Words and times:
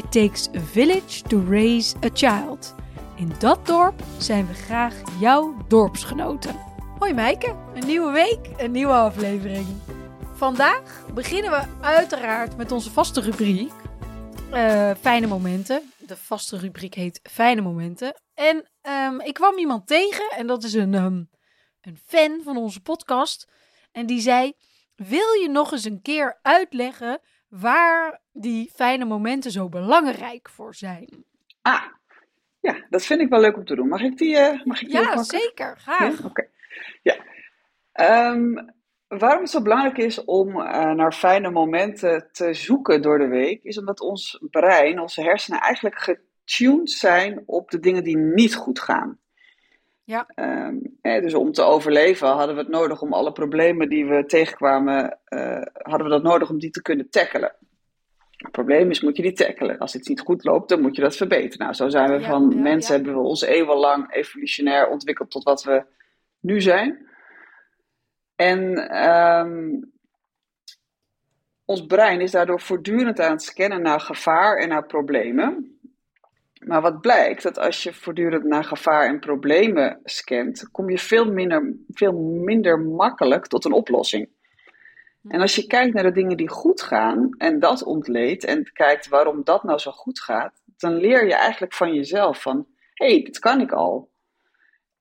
It 0.00 0.12
takes 0.12 0.48
a 0.56 0.60
village 0.60 1.22
to 1.22 1.44
raise 1.48 1.96
a 2.04 2.08
child. 2.12 2.74
In 3.16 3.32
dat 3.38 3.66
dorp 3.66 4.02
zijn 4.18 4.46
we 4.46 4.54
graag 4.54 4.94
jouw 5.20 5.56
dorpsgenoten. 5.68 6.56
Hoi 6.98 7.14
Meike, 7.14 7.56
een 7.74 7.86
nieuwe 7.86 8.12
week, 8.12 8.50
een 8.56 8.70
nieuwe 8.70 8.92
aflevering. 8.92 9.66
Vandaag 10.34 11.06
beginnen 11.14 11.50
we 11.50 11.64
uiteraard 11.80 12.56
met 12.56 12.72
onze 12.72 12.90
vaste 12.90 13.20
rubriek. 13.20 13.72
eh, 14.50 14.90
fijne 15.00 15.26
momenten. 15.26 15.92
De 15.98 16.16
vaste 16.16 16.56
rubriek 16.58 16.94
heet 16.94 17.20
Fijne 17.22 17.60
momenten. 17.60 18.20
En 18.34 18.70
ehm, 18.80 19.20
ik 19.20 19.34
kwam 19.34 19.58
iemand 19.58 19.86
tegen 19.86 20.30
en 20.36 20.46
dat 20.46 20.64
is 20.64 20.72
een, 20.74 20.94
ehm, 20.94 21.24
een 21.80 21.98
fan 22.06 22.40
van 22.44 22.56
onze 22.56 22.80
podcast. 22.80 23.48
En 23.92 24.06
die 24.06 24.20
zei: 24.20 24.52
Wil 24.94 25.32
je 25.32 25.48
nog 25.48 25.72
eens 25.72 25.84
een 25.84 26.02
keer 26.02 26.38
uitleggen 26.42 27.20
waar 27.50 28.20
die 28.32 28.70
fijne 28.74 29.04
momenten 29.04 29.50
zo 29.50 29.68
belangrijk 29.68 30.48
voor 30.48 30.74
zijn? 30.74 31.24
Ah, 31.62 31.82
ja, 32.60 32.86
dat 32.90 33.04
vind 33.04 33.20
ik 33.20 33.28
wel 33.28 33.40
leuk 33.40 33.56
om 33.56 33.64
te 33.64 33.74
doen. 33.74 33.88
Mag 33.88 34.00
ik 34.00 34.16
die, 34.16 34.36
eh, 34.36 34.64
mag 34.64 34.82
ik 34.82 34.88
die 34.88 35.00
Ja, 35.00 35.22
zeker, 35.22 35.76
graag. 35.78 36.18
Ja, 36.18 36.26
Oké. 36.26 36.48
Ja. 37.02 37.16
Ehm, 37.92 38.54
waarom 39.08 39.40
het 39.40 39.50
zo 39.50 39.62
belangrijk 39.62 39.98
is 39.98 40.24
om 40.24 40.60
eh, 40.60 40.90
naar 40.90 41.12
fijne 41.12 41.50
momenten 41.50 42.28
te 42.32 42.54
zoeken 42.54 43.02
door 43.02 43.18
de 43.18 43.28
week, 43.28 43.62
is 43.62 43.78
omdat 43.78 44.00
ons 44.00 44.42
brein, 44.50 45.00
onze 45.00 45.22
hersenen 45.22 45.60
eigenlijk 45.60 45.98
getuned 45.98 46.90
zijn 46.90 47.42
op 47.46 47.70
de 47.70 47.80
dingen 47.80 48.04
die 48.04 48.16
niet 48.16 48.54
goed 48.54 48.80
gaan. 48.80 49.19
Ja. 50.10 50.26
Ehm, 50.34 50.76
eh, 51.00 51.22
dus 51.22 51.34
om 51.34 51.52
te 51.52 51.62
overleven 51.62 52.28
hadden 52.28 52.54
we 52.54 52.60
het 52.60 52.70
nodig 52.70 53.02
om 53.02 53.12
alle 53.12 53.32
problemen 53.32 53.88
die 53.88 54.06
we 54.06 54.26
tegenkwamen, 54.26 55.18
eh, 55.24 55.62
hadden 55.72 56.06
we 56.06 56.12
dat 56.12 56.22
nodig 56.22 56.50
om 56.50 56.58
die 56.58 56.70
te 56.70 56.82
kunnen 56.82 57.10
tackelen. 57.10 57.54
Het 58.36 58.50
probleem 58.50 58.90
is, 58.90 59.00
moet 59.00 59.16
je 59.16 59.22
die 59.22 59.32
tackelen. 59.32 59.78
Als 59.78 59.94
iets 59.94 60.08
niet 60.08 60.20
goed 60.20 60.44
loopt, 60.44 60.68
dan 60.68 60.80
moet 60.80 60.96
je 60.96 61.02
dat 61.02 61.16
verbeteren. 61.16 61.58
Nou, 61.58 61.72
zo 61.72 61.88
zijn 61.88 62.10
we 62.10 62.20
Ja, 62.20 62.28
van 62.28 62.50
ja, 62.50 62.60
mensen, 62.60 62.94
hebben 62.94 63.14
we 63.14 63.20
ons 63.20 63.42
eeuwenlang 63.42 64.14
evolutionair 64.14 64.88
ontwikkeld 64.88 65.30
tot 65.30 65.42
wat 65.42 65.62
we 65.62 65.84
nu 66.40 66.60
zijn. 66.60 67.08
En 68.36 68.88
ehm, 68.88 69.82
ons 71.64 71.86
brein 71.86 72.20
is 72.20 72.30
daardoor 72.30 72.60
voortdurend 72.60 73.20
aan 73.20 73.30
het 73.30 73.42
scannen 73.42 73.82
naar 73.82 74.00
gevaar 74.00 74.56
en 74.56 74.68
naar 74.68 74.86
problemen. 74.86 75.79
Maar 76.60 76.80
wat 76.80 77.00
blijkt, 77.00 77.42
dat 77.42 77.58
als 77.58 77.82
je 77.82 77.94
voortdurend 77.94 78.44
naar 78.44 78.64
gevaar 78.64 79.08
en 79.08 79.20
problemen 79.20 80.00
scant, 80.04 80.70
kom 80.70 80.90
je 80.90 80.98
veel 80.98 81.32
minder, 81.32 81.76
veel 81.88 82.12
minder 82.44 82.78
makkelijk 82.80 83.46
tot 83.46 83.64
een 83.64 83.72
oplossing. 83.72 84.28
En 85.28 85.40
als 85.40 85.54
je 85.54 85.66
kijkt 85.66 85.94
naar 85.94 86.02
de 86.02 86.12
dingen 86.12 86.36
die 86.36 86.48
goed 86.48 86.82
gaan 86.82 87.30
en 87.38 87.58
dat 87.58 87.82
ontleedt 87.82 88.44
en 88.44 88.72
kijkt 88.72 89.08
waarom 89.08 89.44
dat 89.44 89.62
nou 89.62 89.78
zo 89.78 89.90
goed 89.90 90.20
gaat, 90.20 90.62
dan 90.76 90.94
leer 90.94 91.26
je 91.26 91.34
eigenlijk 91.34 91.74
van 91.74 91.94
jezelf 91.94 92.42
van, 92.42 92.66
hé, 92.94 93.06
hey, 93.06 93.22
dit 93.22 93.38
kan 93.38 93.60
ik 93.60 93.72
al. 93.72 94.10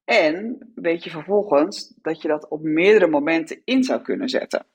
En 0.03 0.57
weet 0.75 1.03
je 1.03 1.09
vervolgens 1.09 1.93
dat 2.01 2.21
je 2.21 2.27
dat 2.27 2.47
op 2.49 2.61
meerdere 2.61 3.07
momenten 3.07 3.61
in 3.63 3.83
zou 3.83 4.01
kunnen 4.01 4.29
zetten. 4.29 4.65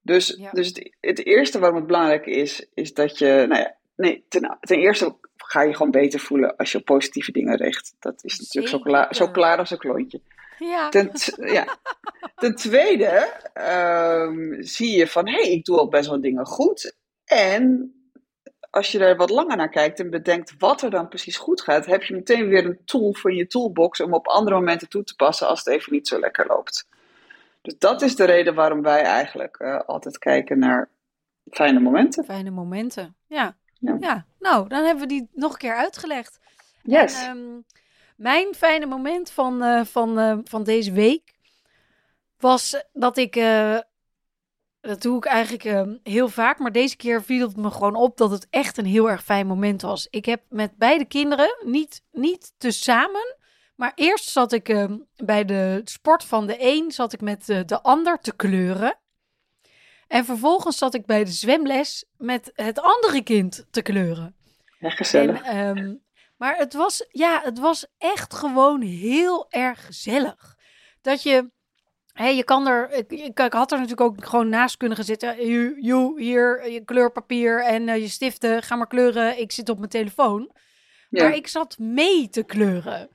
Dus, 0.00 0.36
Ja. 0.38 0.50
dus 0.50 0.66
het, 0.66 0.96
het 1.00 1.26
eerste 1.26 1.58
waarom 1.58 1.78
het 1.78 1.86
belangrijk 1.86 2.26
is, 2.26 2.68
is 2.74 2.94
dat 2.94 3.18
je, 3.18 3.44
nou 3.48 3.60
ja, 3.60 3.77
nee, 3.98 4.24
ten, 4.28 4.58
ten 4.60 4.78
eerste 4.78 5.16
ga 5.36 5.62
je 5.62 5.74
gewoon 5.74 5.90
beter 5.90 6.20
voelen 6.20 6.56
als 6.56 6.72
je 6.72 6.78
op 6.78 6.84
positieve 6.84 7.32
dingen 7.32 7.56
richt. 7.56 7.94
Dat 7.98 8.24
is 8.24 8.38
natuurlijk 8.38 8.68
zo 8.74 8.78
klaar, 8.78 9.14
zo 9.14 9.30
klaar 9.30 9.58
als 9.58 9.70
een 9.70 9.78
klontje. 9.78 10.20
Ja, 10.58 10.88
Ten, 10.88 11.10
ja. 11.36 11.78
Ten 12.34 12.54
tweede 12.54 13.32
ehm, 13.52 14.62
zie 14.62 14.96
je 14.96 15.06
van, 15.06 15.28
hé, 15.28 15.42
hey, 15.42 15.52
ik 15.52 15.64
doe 15.64 15.78
al 15.78 15.88
best 15.88 16.08
wel 16.08 16.20
dingen 16.20 16.46
goed. 16.46 16.96
En 17.24 17.92
als 18.70 18.92
je 18.92 18.98
er 18.98 19.16
wat 19.16 19.30
langer 19.30 19.56
naar 19.56 19.68
kijkt 19.68 20.00
en 20.00 20.10
bedenkt 20.10 20.54
wat 20.58 20.82
er 20.82 20.90
dan 20.90 21.08
precies 21.08 21.36
goed 21.36 21.60
gaat, 21.60 21.86
heb 21.86 22.02
je 22.02 22.14
meteen 22.14 22.48
weer 22.48 22.64
een 22.64 22.80
tool 22.84 23.14
voor 23.14 23.30
in 23.30 23.36
je 23.36 23.46
toolbox 23.46 24.00
om 24.00 24.14
op 24.14 24.26
andere 24.26 24.56
momenten 24.56 24.88
toe 24.88 25.04
te 25.04 25.14
passen 25.14 25.48
als 25.48 25.58
het 25.58 25.68
even 25.74 25.92
niet 25.92 26.08
zo 26.08 26.18
lekker 26.18 26.46
loopt. 26.46 26.88
Dus 27.62 27.78
dat 27.78 28.02
is 28.02 28.16
de 28.16 28.24
reden 28.24 28.54
waarom 28.54 28.82
wij 28.82 29.02
eigenlijk 29.02 29.56
eh, 29.56 29.80
altijd 29.86 30.18
kijken 30.18 30.58
naar 30.58 30.88
fijne 31.50 31.80
momenten. 31.80 32.24
fijne 32.24 32.50
momenten. 32.50 33.16
Ja. 33.26 33.56
Ja. 33.78 33.96
ja, 34.00 34.26
nou, 34.38 34.68
dan 34.68 34.84
hebben 34.84 35.02
we 35.02 35.08
die 35.08 35.28
nog 35.32 35.52
een 35.52 35.58
keer 35.58 35.76
uitgelegd. 35.76 36.38
Yes. 36.82 37.22
En, 37.22 37.28
ehm, 37.28 37.60
mijn 38.16 38.54
fijne 38.54 38.86
moment 38.86 39.30
van, 39.30 39.62
eh, 39.62 39.84
van, 39.84 40.18
eh, 40.18 40.38
van 40.44 40.64
deze 40.64 40.92
week 40.92 41.34
was 42.38 42.84
dat 42.92 43.16
ik. 43.16 43.36
eh, 43.36 43.78
dat 44.80 45.02
doe 45.02 45.16
ik 45.16 45.24
eigenlijk 45.24 45.64
eh, 45.64 45.82
heel 46.02 46.28
vaak, 46.28 46.58
maar 46.58 46.72
deze 46.72 46.96
keer 46.96 47.22
viel 47.22 47.46
het 47.46 47.56
me 47.56 47.70
gewoon 47.70 47.94
op 47.94 48.16
dat 48.16 48.30
het 48.30 48.46
echt 48.50 48.78
een 48.78 48.86
heel 48.86 49.10
erg 49.10 49.24
fijn 49.24 49.46
moment 49.46 49.82
was. 49.82 50.06
Ik 50.10 50.24
heb 50.24 50.42
met 50.48 50.76
beide 50.76 51.04
kinderen, 51.04 51.56
niet, 51.64 52.02
niet 52.12 52.52
tezamen, 52.58 53.36
maar 53.76 53.92
eerst 53.94 54.28
zat 54.28 54.52
ik 54.52 54.68
eh, 54.68 54.84
bij 55.16 55.44
de 55.44 55.80
sport 55.84 56.24
van 56.24 56.46
de 56.46 56.56
een, 56.58 56.92
zat 56.92 57.12
ik 57.12 57.20
met 57.20 57.48
eh, 57.48 57.60
de 57.66 57.82
ander 57.82 58.18
te 58.18 58.36
kleuren. 58.36 58.98
En 60.08 60.24
vervolgens 60.24 60.78
zat 60.78 60.94
ik 60.94 61.06
bij 61.06 61.24
de 61.24 61.30
zwemles 61.30 62.04
met 62.16 62.50
het 62.54 62.80
andere 62.80 63.22
kind 63.22 63.66
te 63.70 63.82
kleuren. 63.82 64.36
Ja, 64.78 64.90
gezellig. 64.90 65.42
En, 65.42 65.76
ehm, 65.76 65.94
maar 66.36 66.56
het 66.56 66.74
was, 66.74 67.06
ja, 67.10 67.40
het 67.44 67.58
was 67.58 67.86
echt 67.98 68.34
gewoon 68.34 68.80
heel 68.80 69.46
erg 69.50 69.86
gezellig. 69.86 70.56
Dat 71.00 71.22
je, 71.22 71.50
hè, 72.12 72.26
je 72.28 72.44
kan 72.44 72.66
er, 72.66 72.90
ik, 72.92 73.10
ik, 73.10 73.40
ik 73.40 73.52
had 73.52 73.72
er 73.72 73.78
natuurlijk 73.78 74.10
ook 74.10 74.24
gewoon 74.24 74.48
naast 74.48 74.76
kunnen 74.76 74.96
gaan 74.96 75.06
zitten. 75.06 75.46
Joe, 75.80 76.20
hier 76.20 76.70
je 76.70 76.84
kleurpapier 76.84 77.64
en 77.64 77.88
eh, 77.88 78.00
je 78.00 78.08
stiften, 78.08 78.62
ga 78.62 78.76
maar 78.76 78.86
kleuren. 78.86 79.40
Ik 79.40 79.52
zit 79.52 79.68
op 79.68 79.78
mijn 79.78 79.90
telefoon. 79.90 80.50
ja. 81.10 81.22
Maar 81.22 81.34
ik 81.34 81.46
zat 81.46 81.78
mee 81.78 82.28
te 82.28 82.42
kleuren. 82.42 83.08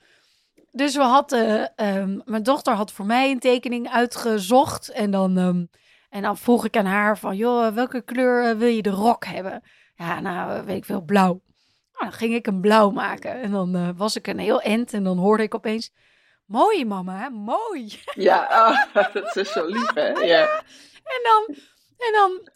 Dus 0.71 0.95
we 0.95 1.01
hadden, 1.01 1.75
ehm, 1.75 2.19
mijn 2.25 2.43
dochter 2.43 2.73
had 2.73 2.91
voor 2.91 3.05
mij 3.05 3.31
een 3.31 3.39
tekening 3.39 3.89
uitgezocht. 3.89 4.89
En 4.89 5.11
dan, 5.11 5.37
ehm, 5.37 5.65
en 6.13 6.21
dan 6.21 6.37
vroeg 6.37 6.65
ik 6.65 6.77
aan 6.77 6.85
haar 6.85 7.17
van, 7.17 7.35
joh, 7.35 7.73
welke 7.73 8.01
kleur 8.01 8.49
eh, 8.49 8.55
wil 8.57 8.67
je 8.67 8.81
de 8.81 8.89
rok 8.89 9.25
hebben? 9.25 9.63
Ja, 9.95 10.19
nou, 10.19 10.51
eh, 10.59 10.65
weet 10.65 10.77
ik 10.77 10.85
veel, 10.85 11.01
blauw. 11.01 11.41
Nou, 11.93 12.03
dan 12.09 12.11
ging 12.11 12.33
ik 12.33 12.47
een 12.47 12.61
blauw 12.61 12.89
maken. 12.89 13.41
En 13.41 13.51
dan 13.51 13.75
eh, 13.75 13.89
was 13.95 14.15
ik 14.15 14.27
een 14.27 14.39
heel 14.39 14.61
end. 14.61 14.93
En 14.93 15.03
dan 15.03 15.17
hoorde 15.17 15.43
ik 15.43 15.55
opeens, 15.55 15.91
mooi 16.45 16.85
mama, 16.85 17.29
mooi. 17.29 17.99
Ja, 18.15 18.43
ah, 18.43 18.93
dat 19.13 19.35
is 19.35 19.51
zo 19.51 19.65
lief, 19.65 19.93
hè? 19.93 20.11
Ja. 20.33 20.41
En 21.03 21.21
dan, 21.23 21.55
en 21.97 22.13
dan, 22.13 22.49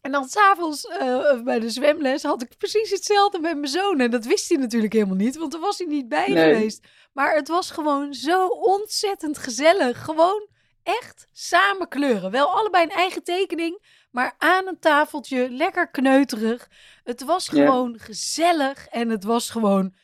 en 0.00 0.12
dan 0.12 0.24
s'avonds 0.28 0.86
eh 0.86 1.42
bij 1.42 1.60
de 1.60 1.70
zwemles 1.70 2.22
had 2.22 2.42
ik 2.42 2.56
precies 2.58 2.90
hetzelfde 2.90 3.38
met 3.40 3.54
mijn 3.54 3.72
zoon. 3.72 4.00
En 4.00 4.10
dat 4.10 4.24
wist 4.24 4.48
hij 4.48 4.58
natuurlijk 4.58 4.92
helemaal 4.92 5.16
niet, 5.16 5.36
want 5.36 5.52
daar 5.52 5.60
was 5.60 5.78
hij 5.78 5.86
niet 5.86 6.08
bij 6.08 6.28
Nee. 6.28 6.54
geweest. 6.54 6.86
Maar 7.12 7.34
het 7.34 7.48
was 7.48 7.70
gewoon 7.70 8.14
zo 8.14 8.46
ontzettend 8.46 9.38
gezellig. 9.38 10.04
Gewoon 10.04 10.50
echt 10.82 11.26
samen 11.32 11.88
kleuren. 11.88 12.30
Wel 12.30 12.54
allebei 12.54 12.84
een 12.84 12.90
eigen 12.90 13.24
tekening, 13.24 13.82
maar 14.10 14.34
aan 14.38 14.66
een 14.66 14.78
tafeltje, 14.78 15.50
lekker 15.50 15.88
kneuterig. 15.90 16.68
Het 17.04 17.24
was 17.24 17.48
gewoon 17.48 17.98
gezellig 17.98 18.86
en 18.88 19.08
het 19.08 19.24
was 19.24 19.50
gewoon, 19.50 19.94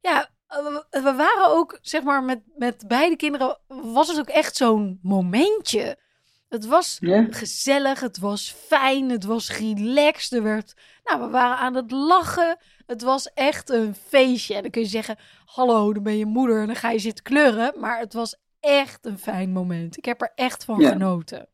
ja, 0.00 0.30
we, 0.90 1.12
waren 1.16 1.46
ook, 1.46 1.78
zeg 1.82 2.02
maar, 2.02 2.22
met, 2.22 2.40
met 2.56 2.84
beide 2.88 3.16
kinderen, 3.16 3.58
was 3.66 4.08
het 4.08 4.18
ook 4.18 4.28
echt 4.28 4.56
zo'n 4.56 4.98
momentje. 5.02 5.98
Het 6.48 6.66
was 6.66 6.98
gezellig, 7.30 8.00
het 8.00 8.18
was 8.18 8.54
fijn, 8.66 9.10
het 9.10 9.24
was 9.24 9.56
relaxed. 9.56 10.32
Er 10.32 10.42
werd, 10.42 10.74
nou, 11.04 11.20
we 11.20 11.28
waren 11.28 11.56
aan 11.56 11.74
het 11.74 11.90
lachen. 11.90 12.56
Het 12.86 13.02
was 13.02 13.32
echt 13.34 13.70
een 13.70 13.94
feestje. 13.94 14.54
En 14.54 14.62
dan 14.62 14.70
kun 14.70 14.82
je 14.82 14.88
zeggen, 14.88 15.16
hallo, 15.44 15.92
dan 15.92 16.02
ben 16.02 16.18
je 16.18 16.26
moeder 16.26 16.60
en 16.60 16.66
dan 16.66 16.76
ga 16.76 16.90
je 16.90 16.98
zitten 16.98 17.24
kleuren. 17.24 17.72
Maar 17.76 17.98
het 17.98 18.12
was 18.12 18.36
echt 18.62 19.06
een 19.06 19.18
fijn 19.18 19.50
moment. 19.50 19.96
Ik 19.96 20.04
heb 20.04 20.20
er 20.20 20.32
echt 20.34 20.64
van 20.64 20.80
Ja. 20.80 20.88
genoten. 20.88 21.46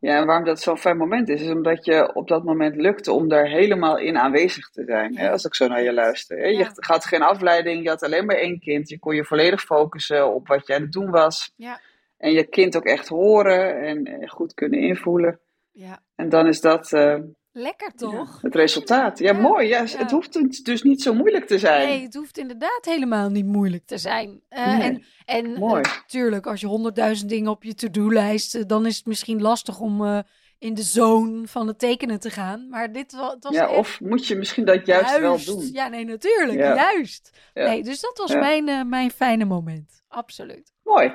Ja, 0.00 0.16
en 0.16 0.26
waarom 0.26 0.44
dat 0.44 0.60
zo'n 0.60 0.78
fijn 0.78 0.96
moment 0.96 1.28
is, 1.28 1.42
is 1.42 1.50
omdat 1.50 1.84
je 1.84 2.14
op 2.14 2.28
dat 2.28 2.44
moment 2.44 2.76
lukte 2.76 3.12
om 3.12 3.28
daar 3.28 3.46
helemaal 3.46 3.98
in 3.98 4.18
aanwezig 4.18 4.70
te 4.70 4.84
zijn. 4.84 5.16
Hè, 5.18 5.30
als 5.30 5.44
ik 5.44 5.54
zo 5.54 5.66
naar 5.68 5.82
je 5.82 5.92
luister. 5.92 6.38
Hè. 6.38 6.46
Je 6.46 6.70
had 6.76 7.04
geen 7.04 7.22
afleiding, 7.22 7.82
je 7.82 7.88
had 7.88 8.02
alleen 8.02 8.26
maar 8.26 8.36
één 8.36 8.58
kind. 8.60 8.88
Je 8.88 8.98
kon 8.98 9.14
je 9.14 9.24
volledig 9.24 9.60
focussen 9.62 10.34
op 10.34 10.46
wat 10.46 10.66
je 10.66 10.74
aan 10.74 10.80
het 10.82 10.92
doen 10.92 11.10
was. 11.10 11.52
Ja. 11.56 11.80
En 12.18 12.32
je 12.32 12.44
kind 12.44 12.76
ook 12.76 12.84
echt 12.84 13.08
horen 13.08 13.80
en 13.82 14.04
eh, 14.06 14.28
goed 14.30 14.54
kunnen 14.54 14.80
invoelen. 14.80 15.40
Ja, 15.72 16.02
En 16.14 16.28
dan 16.28 16.46
is 16.46 16.60
dat, 16.60 16.92
eh, 16.92 17.18
Lekker 17.58 17.92
toch? 17.94 18.38
het 18.42 18.54
resultaat. 18.54 19.18
Ja, 19.18 19.32
Ja, 19.32 19.38
mooi. 19.40 19.68
Ja, 19.68 19.82
ja. 19.82 19.96
Het 19.98 20.10
hoeft 20.10 20.64
dus 20.64 20.82
niet 20.82 21.02
zo 21.02 21.14
moeilijk 21.14 21.46
te 21.46 21.58
zijn. 21.58 21.88
Nee, 21.88 22.02
het 22.02 22.14
hoeft 22.14 22.38
inderdaad 22.38 22.80
helemaal 22.84 23.28
niet 23.28 23.46
moeilijk 23.46 23.86
te 23.86 23.98
zijn. 23.98 24.40
Eh, 24.48 24.78
Nee. 24.78 24.80
En, 24.90 25.02
en 25.24 25.58
Mooi. 25.58 25.82
natuurlijk, 25.82 26.46
als 26.46 26.60
je 26.60 26.66
honderdduizend 26.66 27.28
dingen 27.30 27.50
op 27.50 27.62
je 27.64 27.74
to-do-lijst, 27.74 28.54
eh, 28.54 28.62
dan 28.66 28.86
is 28.86 28.96
het 28.96 29.06
misschien 29.06 29.42
lastig 29.42 29.80
om 29.80 30.04
eh, 30.04 30.18
in 30.58 30.74
de 30.74 30.82
zone 30.82 31.46
van 31.46 31.66
het 31.66 31.78
tekenen 31.78 32.20
te 32.20 32.30
gaan. 32.30 32.68
Maar 32.68 32.92
dit 32.92 33.12
wa- 33.12 33.30
het 33.30 33.44
was 33.44 33.54
ja, 33.54 33.68
echt 33.68 33.78
of 33.78 34.00
moet 34.00 34.26
je 34.26 34.36
misschien 34.36 34.64
dat 34.64 34.86
juist, 34.86 35.18
wel 35.18 35.44
doen? 35.44 35.68
Ja, 35.72 35.88
nee, 35.88 36.04
natuurlijk, 36.04 36.58
juist. 36.58 37.30
Nee, 37.54 37.82
dus 37.82 38.00
dat 38.00 38.18
was 38.18 38.34
mijn, 38.34 38.68
eh, 38.68 38.82
mijn 38.82 39.10
fijne 39.10 39.44
moment. 39.44 40.02
Absoluut. 40.08 40.72
Mooi. 40.82 41.12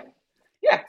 Ja. 0.59 0.85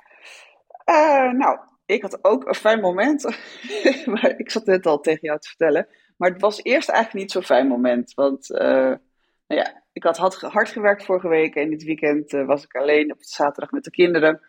Eh, 0.84 1.30
nou, 1.32 1.58
ik 1.86 2.02
had 2.02 2.18
ook 2.24 2.46
een 2.48 2.54
fijn 2.54 2.80
moment. 2.80 3.22
maar 4.12 4.34
ik 4.36 4.50
zat 4.50 4.66
net 4.66 4.86
al 4.86 5.00
tegen 5.00 5.20
jou 5.22 5.38
te 5.38 5.48
vertellen. 5.48 5.88
Maar 6.16 6.30
het 6.30 6.40
was 6.40 6.62
eerst 6.62 6.88
eigenlijk 6.88 7.24
niet 7.24 7.32
zo'n 7.32 7.42
fijn 7.56 7.66
moment. 7.66 8.14
Want 8.14 8.50
eh, 8.50 8.66
nou 9.46 9.60
ja, 9.60 9.82
ik 9.92 10.02
had 10.02 10.16
hard, 10.40 10.68
gewerkt 10.68 11.04
vorige 11.04 11.28
week. 11.28 11.54
En 11.54 11.70
dit 11.70 11.84
weekend 11.84 12.32
eh, 12.32 12.46
was 12.46 12.64
ik 12.64 12.74
alleen 12.74 13.12
op 13.12 13.18
zaterdag 13.20 13.70
met 13.70 13.84
de 13.84 13.90
kinderen. 13.90 14.40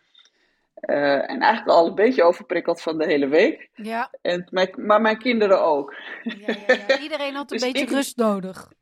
Eh, 0.74 1.30
en 1.30 1.40
eigenlijk 1.40 1.68
al 1.78 1.86
een 1.86 1.94
beetje 1.94 2.22
overprikkeld 2.22 2.82
van 2.82 2.98
de 2.98 3.04
hele 3.06 3.28
week. 3.28 3.68
Ja, 3.74 4.10
En 4.22 4.46
mijn, 4.50 4.70
maar 4.76 5.00
mijn 5.00 5.18
kinderen 5.18 5.62
ook. 5.62 5.94
ja, 6.22 6.54
ja, 6.66 6.74
ja. 6.88 6.98
iedereen 6.98 7.34
had 7.34 7.50
een 7.52 7.58
Dus 7.58 7.66
beetje 7.72 7.86
ik- 7.86 7.92
rust 7.92 8.16
nodig. 8.16 8.72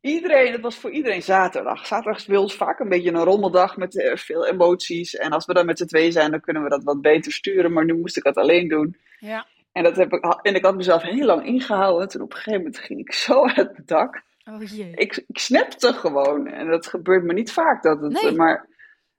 Iedereen, 0.00 0.52
het 0.52 0.60
was 0.60 0.76
voor 0.76 0.90
iedereen 0.90 1.22
zaterdag. 1.22 1.86
Zaterdag 1.86 2.20
is 2.20 2.26
bij 2.26 2.36
ons 2.36 2.54
vaak 2.54 2.78
een 2.78 2.88
beetje 2.88 3.12
een 3.12 3.24
rommeldag 3.24 3.76
met 3.76 3.98
eh, 3.98 4.16
veel 4.16 4.46
emoties. 4.46 5.16
En 5.16 5.30
als 5.30 5.46
we 5.46 5.54
dan 5.54 5.66
met 5.66 5.78
z'n 5.78 5.86
twee 5.86 6.10
zijn, 6.10 6.30
dan 6.30 6.40
kunnen 6.40 6.62
we 6.62 6.68
dat 6.68 6.84
wat 6.84 7.00
beter 7.00 7.32
sturen. 7.32 7.72
Maar 7.72 7.84
nu 7.84 7.94
moest 7.94 8.16
ik 8.16 8.24
het 8.24 8.36
alleen 8.36 8.68
doen. 8.68 8.96
Ja. 9.18 9.46
En, 9.72 9.82
dat 9.82 9.96
heb 9.96 10.12
ik, 10.12 10.24
en 10.42 10.54
ik 10.54 10.64
had 10.64 10.76
mezelf 10.76 11.02
heel 11.02 11.26
lang 11.26 11.46
ingehouden. 11.46 12.08
Toen 12.08 12.22
op 12.22 12.30
een 12.30 12.36
gegeven 12.36 12.58
moment 12.60 12.78
ging 12.78 13.00
ik 13.00 13.12
zo 13.12 13.44
uit 13.56 13.76
het 13.76 13.88
dak. 13.88 14.22
Oh 14.44 14.62
jee. 14.62 14.92
Ik, 14.94 15.24
ik 15.26 15.38
snapte 15.38 15.92
gewoon. 15.92 16.46
En 16.46 16.70
dat 16.70 16.86
gebeurt 16.86 17.24
me 17.24 17.32
niet 17.32 17.52
vaak. 17.52 17.82
Dat 17.82 18.00
het, 18.00 18.22
Nee. 18.22 18.32
Maar, 18.32 18.68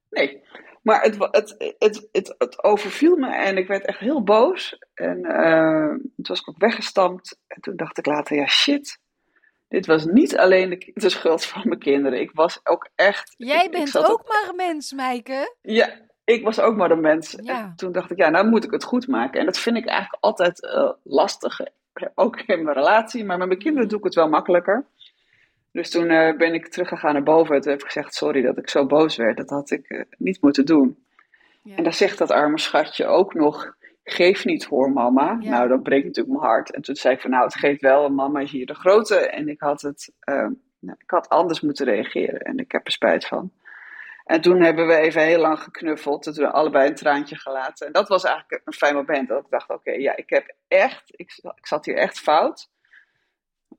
nee. 0.09 0.43
maar 0.81 1.01
het, 1.01 1.17
het, 1.19 1.75
het, 1.77 2.07
het, 2.11 2.35
het 2.37 2.63
overviel 2.63 3.15
me 3.15 3.35
en 3.35 3.57
ik 3.57 3.67
werd 3.67 3.85
echt 3.85 3.99
heel 3.99 4.23
boos. 4.23 4.77
En 4.93 5.25
eh, 5.25 5.87
toen 5.89 6.11
was 6.15 6.39
ik 6.39 6.49
ook 6.49 6.59
weggestampt. 6.59 7.39
En 7.47 7.61
toen 7.61 7.75
dacht 7.75 7.97
ik 7.97 8.05
later, 8.05 8.35
ja 8.35 8.47
shit. 8.47 8.99
Dit 9.71 9.85
was 9.85 10.05
niet 10.05 10.37
alleen 10.37 10.69
de, 10.69 10.91
de 10.93 11.09
schuld 11.09 11.45
van 11.45 11.61
mijn 11.65 11.79
kinderen. 11.79 12.19
Ik 12.19 12.31
was 12.33 12.59
ook 12.63 12.89
echt... 12.95 13.33
Jij 13.37 13.65
ik- 13.65 13.71
bent 13.71 13.97
ook 13.97 14.27
maar 14.27 14.45
een 14.49 14.55
mens, 14.55 14.91
Meike. 14.93 15.55
ja, 15.61 15.89
ik 16.23 16.43
was 16.43 16.59
ook 16.59 16.75
maar 16.75 16.91
een 16.91 17.01
mens. 17.01 17.37
Ja. 17.41 17.59
En 17.63 17.73
toen 17.75 17.91
dacht 17.91 18.11
ik, 18.11 18.17
ja, 18.17 18.29
nou 18.29 18.47
moet 18.47 18.63
ik 18.63 18.71
het 18.71 18.83
goed 18.83 19.07
maken. 19.07 19.39
En 19.39 19.45
dat 19.45 19.57
vind 19.57 19.77
ik 19.77 19.85
eigenlijk 19.85 20.23
altijd 20.23 20.63
eh, 20.65 20.91
lastig. 21.03 21.59
eh, 21.59 22.07
Ook 22.15 22.39
in 22.39 22.63
mijn 22.63 22.77
relatie. 22.77 23.25
Maar 23.25 23.37
met 23.37 23.47
mijn 23.47 23.59
kinderen 23.59 23.89
doe 23.89 23.97
ik 23.97 24.03
het 24.03 24.15
wel 24.15 24.29
makkelijker. 24.29 24.85
Dus 25.71 25.89
toen 25.89 26.09
eh, 26.09 26.37
ben 26.37 26.53
ik 26.53 26.67
teruggegaan 26.67 27.13
naar 27.13 27.23
boven. 27.23 27.55
En 27.55 27.61
toen 27.61 27.71
heb 27.71 27.79
ik 27.81 27.85
gezegd, 27.87 28.13
sorry 28.13 28.41
dat 28.41 28.57
ik 28.57 28.69
zo 28.69 28.85
boos 28.85 29.15
werd. 29.15 29.37
Dat 29.37 29.49
had 29.49 29.71
ik 29.71 30.05
niet 30.17 30.41
moeten 30.41 30.65
doen. 30.65 31.05
Ja. 31.63 31.75
En 31.75 31.83
dan 31.83 31.93
zegt 31.93 32.17
dat 32.17 32.31
arme 32.31 32.59
schatje 32.59 33.05
ook 33.05 33.33
nog, 33.33 33.73
geef 34.13 34.45
niet 34.45 34.63
hoor 34.63 34.91
mama. 34.91 35.37
Ja. 35.39 35.49
Nou, 35.49 35.67
dat 35.67 35.83
breekt 35.83 36.05
natuurlijk 36.05 36.37
mijn 36.37 36.51
hart. 36.51 36.71
En 36.71 36.81
toen 36.81 36.95
zei 36.95 37.13
ik 37.13 37.21
van, 37.21 37.29
nou, 37.29 37.43
het 37.43 37.55
geeft 37.55 37.81
wel, 37.81 38.09
mama 38.09 38.39
is 38.39 38.51
hier 38.51 38.65
de 38.65 38.75
grote. 38.75 39.15
En 39.15 39.47
ik 39.47 39.59
had 39.59 39.81
het, 39.81 40.13
eh, 40.19 40.47
nou, 40.79 40.97
ik 40.97 41.09
had 41.09 41.29
anders 41.29 41.61
moeten 41.61 41.85
reageren. 41.85 42.39
En 42.39 42.57
ik 42.57 42.71
heb 42.71 42.85
er 42.85 42.91
spijt 42.91 43.27
van. 43.27 43.51
En 44.25 44.41
toen 44.41 44.61
hebben 44.61 44.87
we 44.87 44.95
even 44.95 45.21
heel 45.21 45.39
lang 45.39 45.59
geknuffeld. 45.59 46.25
En 46.25 46.33
toen 46.33 46.43
hebben 46.43 46.61
we 46.61 46.65
allebei 46.65 46.89
een 46.89 46.95
traantje 46.95 47.35
gelaten. 47.35 47.87
En 47.87 47.93
dat 47.93 48.07
was 48.07 48.23
eigenlijk 48.23 48.61
een 48.65 48.73
fijn 48.73 48.95
moment. 48.95 49.27
Dat 49.27 49.43
ik 49.43 49.49
dacht, 49.49 49.69
oké, 49.69 49.91
ja, 49.91 50.15
ik 50.15 50.29
heb 50.29 50.55
echt, 50.67 51.03
ik, 51.05 51.39
ik 51.55 51.67
zat 51.67 51.85
hier 51.85 51.97
echt 51.97 52.19
fout. 52.19 52.69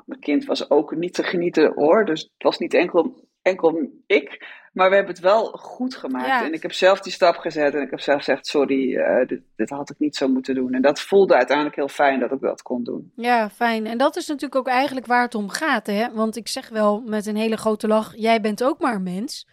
Mijn 0.04 0.20
kind 0.20 0.44
was 0.44 0.70
ook 0.70 0.94
niet 0.94 1.14
te 1.14 1.22
genieten 1.22 1.72
hoor. 1.74 2.04
Dus 2.04 2.22
het 2.22 2.42
was 2.42 2.58
niet 2.58 2.74
enkel, 2.74 3.28
enkel 3.42 3.88
ik. 4.06 4.60
Maar 4.72 4.88
we 4.88 4.94
hebben 4.94 5.14
het 5.14 5.22
wel 5.22 5.44
goed 5.44 5.94
gemaakt. 5.94 6.26
Ja. 6.26 6.44
En 6.44 6.52
ik 6.52 6.62
heb 6.62 6.72
zelf 6.72 7.00
die 7.00 7.12
stap 7.12 7.36
gezet. 7.36 7.74
En 7.74 7.82
ik 7.82 7.90
heb 7.90 8.00
zelf 8.00 8.18
gezegd, 8.18 8.46
sorry, 8.46 8.96
eh, 8.96 9.26
dit, 9.26 9.40
dit 9.56 9.70
had 9.70 9.90
ik 9.90 9.98
niet 9.98 10.16
zo 10.16 10.28
moeten 10.28 10.54
doen. 10.54 10.72
En 10.72 10.82
dat 10.82 11.00
voelde 11.00 11.34
uiteindelijk 11.34 11.76
heel 11.76 11.88
fijn 11.88 12.20
dat 12.20 12.32
ik 12.32 12.40
dat 12.40 12.62
kon 12.62 12.84
doen. 12.84 13.12
Ja, 13.16 13.50
fijn. 13.50 13.86
En 13.86 13.98
dat 13.98 14.16
is 14.16 14.26
natuurlijk 14.26 14.54
ook 14.56 14.68
eigenlijk 14.68 15.06
waar 15.06 15.22
het 15.22 15.34
om 15.34 15.48
gaat, 15.48 15.86
hè? 15.86 16.12
Want 16.12 16.36
ik 16.36 16.48
zeg 16.48 16.68
wel 16.68 17.00
met 17.00 17.26
een 17.26 17.36
hele 17.36 17.56
grote 17.56 17.86
lach: 17.88 18.12
jij 18.16 18.40
bent 18.40 18.64
ook 18.64 18.80
maar 18.80 18.94
een 18.94 19.02
mens. 19.02 19.48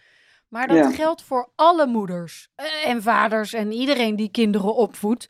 Maar 0.48 0.68
dat 0.68 0.76
Ja. 0.76 0.90
geldt 0.90 1.22
voor 1.22 1.50
alle 1.54 1.86
moeders 1.86 2.48
eh, 2.54 2.66
en 2.86 3.02
vaders 3.02 3.52
en 3.52 3.72
iedereen 3.72 4.16
die 4.16 4.30
kinderen 4.30 4.74
opvoedt. 4.74 5.28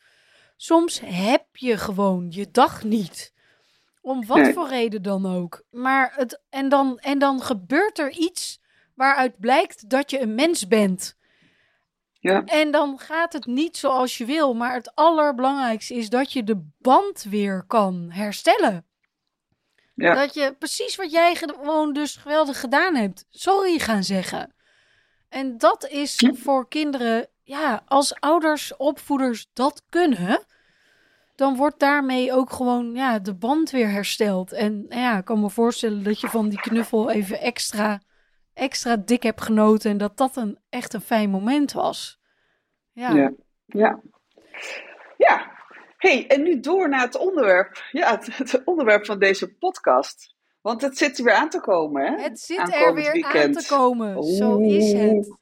Soms 0.56 1.00
heb 1.04 1.44
je 1.52 1.76
gewoon 1.76 2.26
je 2.28 2.48
dag 2.50 2.84
niet. 2.84 3.32
Om 4.00 4.26
wat 4.26 4.36
Nee. 4.38 4.52
voor 4.52 4.68
reden 4.68 5.02
dan 5.02 5.26
ook. 5.36 5.62
Maar 5.70 6.12
het, 6.16 6.40
en, 6.50 6.68
dan, 6.68 6.98
en 6.98 7.18
dan 7.18 7.42
gebeurt 7.42 7.98
er 7.98 8.10
iets 8.10 8.60
waaruit 8.94 9.38
blijkt 9.38 9.88
dat 9.90 10.10
je 10.10 10.20
een 10.20 10.34
mens 10.34 10.66
bent. 10.68 11.18
Ja, 12.12 12.44
En 12.44 12.70
dan 12.70 12.98
gaat 12.98 13.32
het 13.32 13.46
niet 13.46 13.76
zoals 13.76 14.18
je 14.18 14.24
wil. 14.24 14.54
Maar 14.54 14.74
het 14.74 14.94
allerbelangrijkste 14.94 15.94
is 15.94 16.08
dat 16.08 16.32
je 16.32 16.44
de 16.44 16.68
band 16.78 17.22
weer 17.22 17.64
kan 17.66 18.10
herstellen. 18.10 18.86
ja, 19.94 20.14
Dat 20.14 20.34
je 20.34 20.54
precies 20.58 20.96
wat 20.96 21.10
jij 21.10 21.34
gewoon 21.34 21.92
dus 21.92 22.16
geweldig 22.16 22.60
gedaan 22.60 22.94
hebt, 22.94 23.24
sorry 23.30 23.78
gaan 23.78 24.04
zeggen. 24.04 24.54
En 25.28 25.58
dat 25.58 25.88
is 25.88 26.14
Ja. 26.20 26.34
voor 26.34 26.68
kinderen, 26.68 27.28
ja, 27.42 27.82
als 27.86 28.14
ouders, 28.20 28.76
opvoeders 28.76 29.46
dat 29.52 29.82
kunnen, 29.88 30.44
dan 31.40 31.56
wordt 31.56 31.78
daarmee 31.78 32.32
ook 32.32 32.52
gewoon 32.52 32.94
ja, 32.94 33.18
de 33.18 33.34
band 33.34 33.70
weer 33.70 33.90
hersteld. 33.90 34.52
En 34.52 34.86
ja, 34.88 35.18
ik 35.18 35.24
kan 35.24 35.40
me 35.40 35.50
voorstellen 35.50 36.02
dat 36.02 36.20
je 36.20 36.28
van 36.28 36.48
die 36.48 36.60
knuffel 36.60 37.10
even 37.10 37.40
extra, 37.40 38.00
extra 38.54 38.96
dik 38.96 39.22
hebt 39.22 39.40
genoten 39.40 39.90
en 39.90 39.98
dat 39.98 40.16
dat 40.16 40.36
een 40.36 40.58
echt 40.68 40.94
een 40.94 41.00
fijn 41.00 41.30
moment 41.30 41.72
was. 41.72 42.20
Ja, 42.92 43.14
ja, 43.14 43.32
ja. 43.66 44.00
Ja, 45.16 45.52
hey, 45.96 46.26
en 46.26 46.42
nu 46.42 46.60
door 46.60 46.88
naar 46.88 47.00
het 47.00 47.16
onderwerp. 47.16 47.84
Ja, 47.90 48.10
het, 48.10 48.36
het 48.36 48.64
onderwerp 48.64 49.06
van 49.06 49.18
deze 49.18 49.54
podcast. 49.54 50.34
Want 50.60 50.82
het 50.82 50.98
zit 50.98 51.18
er 51.18 51.24
weer 51.24 51.34
aan 51.34 51.48
te 51.48 51.60
komen, 51.60 52.06
hè? 52.06 52.22
het 52.22 52.40
zit 52.40 52.58
er 52.58 52.94
weer 52.94 53.06
aan 53.06 53.12
weekend. 53.12 53.58
te 53.58 53.74
komen. 53.74 54.22
Zo 54.22 54.58
is 54.58 54.92
het. 54.92 55.38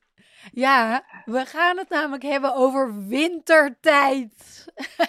Ja, 0.59 1.05
we 1.25 1.45
gaan 1.47 1.79
het 1.79 1.89
namelijk 1.89 2.23
hebben 2.23 2.55
over 2.55 3.07
wintertijd. 3.07 4.65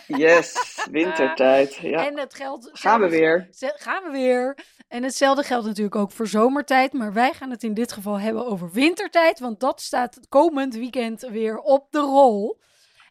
Yes, 0.08 0.54
wintertijd. 0.92 1.76
Ja, 1.76 2.06
En 2.06 2.18
het 2.18 2.34
geldt. 2.34 2.70
gaan 2.74 3.02
we 3.02 3.10
weer. 3.10 3.48
Gaan 3.60 4.04
we 4.04 4.10
weer. 4.12 4.58
En 4.88 5.04
hetzelfde 5.04 5.44
geldt 5.44 5.66
natuurlijk 5.66 5.96
ook 5.96 6.12
voor 6.12 6.28
zomertijd. 6.28 6.94
Maar 6.94 7.14
wij 7.14 7.34
gaan 7.34 7.50
het 7.50 7.64
in 7.64 7.74
dit 7.74 7.92
geval 7.92 8.20
hebben 8.20 8.46
over 8.46 8.72
wintertijd. 8.72 9.40
Want 9.40 9.60
dat 9.60 9.82
staat 9.82 10.20
komend 10.30 10.76
weekend 10.76 11.22
weer 11.22 11.58
op 11.58 11.88
de 11.92 12.00
rol. 12.00 12.60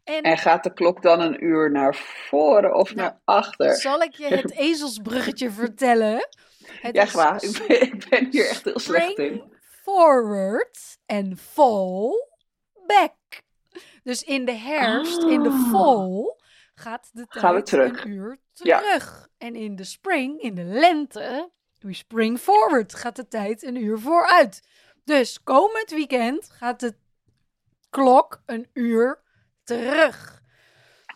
En, 0.05 0.23
En 0.23 0.39
gaat 0.39 0.63
de 0.65 0.73
klok 0.73 1.03
dan 1.03 1.21
een 1.21 1.45
uur 1.45 1.71
naar 1.71 1.95
voren 2.29 2.75
of 2.75 2.95
Nou, 2.95 3.09
naar 3.11 3.21
achter? 3.25 3.75
zal 3.77 4.03
ik 4.03 4.15
je 4.15 4.27
het 4.27 4.53
ezelsbruggetje 4.69 5.51
vertellen? 5.51 6.29
Het 6.81 6.95
Ja, 6.95 7.05
graag. 7.05 7.43
Ik 7.43 7.65
ben, 7.69 7.81
ik 7.83 8.09
ben 8.09 8.29
hier 8.31 8.49
echt 8.49 8.65
heel 8.65 8.79
slecht 8.79 9.19
in. 9.19 9.43
Forward 9.83 10.99
en 11.07 11.37
fall 11.37 12.27
back. 12.89 13.43
Dus 14.03 14.23
in 14.23 14.45
de 14.45 14.53
herfst, 14.53 15.23
in 15.23 15.43
de 15.43 15.49
Ah. 15.49 15.71
fall, 15.71 16.37
gaat 16.75 17.11
de 17.13 17.27
tijd 17.27 17.45
Gaan 17.45 17.55
we 17.55 17.63
terug. 17.63 18.05
een 18.05 18.11
uur 18.11 18.39
Ja. 18.53 18.79
terug. 18.79 19.29
En 19.39 19.55
in 19.57 19.77
de 19.77 19.85
spring, 19.85 20.41
in 20.41 20.55
de 20.55 20.65
lente, 20.65 21.51
doe 21.79 21.91
je 21.91 21.97
spring 21.97 22.39
forward, 22.39 22.95
gaat 22.95 23.17
de 23.17 23.29
tijd 23.29 23.63
een 23.63 23.77
uur 23.77 23.99
vooruit. 23.99 24.69
Dus 25.05 25.43
komend 25.43 25.91
weekend 25.91 26.51
gaat 26.51 26.81
de 26.81 26.95
klok 27.91 28.43
een 28.47 28.67
uur 28.73 29.23
terug. 29.65 30.37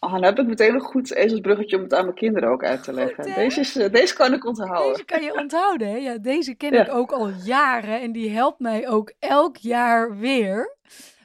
Oh, 0.00 0.12
dan 0.12 0.22
heb 0.24 0.38
ik 0.38 0.46
meteen 0.46 0.74
een 0.74 0.80
goed 0.80 1.12
ezelsbruggetje 1.12 1.76
om 1.76 1.82
het 1.82 1.94
aan 1.94 2.04
mijn 2.04 2.16
kinderen 2.16 2.48
ook 2.48 2.64
uit 2.64 2.82
te 2.82 2.92
leggen. 2.92 3.34
deze, 3.34 3.60
is, 3.60 3.76
eh, 3.76 3.92
deze 3.92 4.14
kan 4.14 4.32
ik 4.32 4.44
onthouden. 4.46 4.92
Deze 4.92 5.04
kan 5.04 5.22
je 5.22 5.34
onthouden, 5.34 5.88
hè? 5.88 5.96
Ja, 5.96 6.18
deze 6.18 6.54
ken 6.54 6.72
Ja. 6.72 6.82
ik 6.86 6.92
ook 6.94 7.12
al 7.12 7.28
jaren 7.28 8.00
en 8.00 8.12
die 8.12 8.30
helpt 8.30 8.58
mij 8.60 8.88
ook 8.88 9.12
elk 9.18 9.56
jaar 9.56 10.16
weer. 10.18 10.76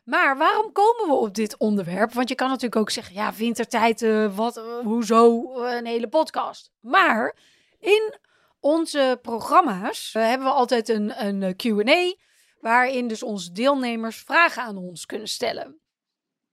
Maar 0.08 0.38
waarom 0.38 0.72
komen 0.72 1.08
we 1.08 1.14
op 1.14 1.34
dit 1.34 1.58
onderwerp? 1.58 2.14
Want 2.14 2.30
je 2.30 2.36
kan 2.36 2.48
natuurlijk 2.48 2.82
ook 2.82 2.90
zeggen, 2.90 3.14
ja, 3.14 3.34
wintertijd, 3.34 4.02
eh, 4.02 4.36
wat, 4.36 4.58
eh, 4.58 4.64
hoezo, 4.84 5.54
eh, 5.64 5.76
een 5.76 5.86
hele 5.86 6.08
podcast. 6.08 6.72
Maar 6.80 7.36
in 7.80 8.14
onze 8.60 9.20
programma's 9.22 10.14
hebben 10.14 10.48
we 10.48 10.54
altijd 10.54 10.90
een, 10.90 11.26
een 11.26 11.56
Q&A, 11.56 12.16
waarin 12.60 13.08
dus 13.08 13.24
onze 13.24 13.52
deelnemers 13.52 14.18
vragen 14.18 14.64
aan 14.64 14.78
ons 14.78 15.06
kunnen 15.06 15.28
stellen. 15.28 15.80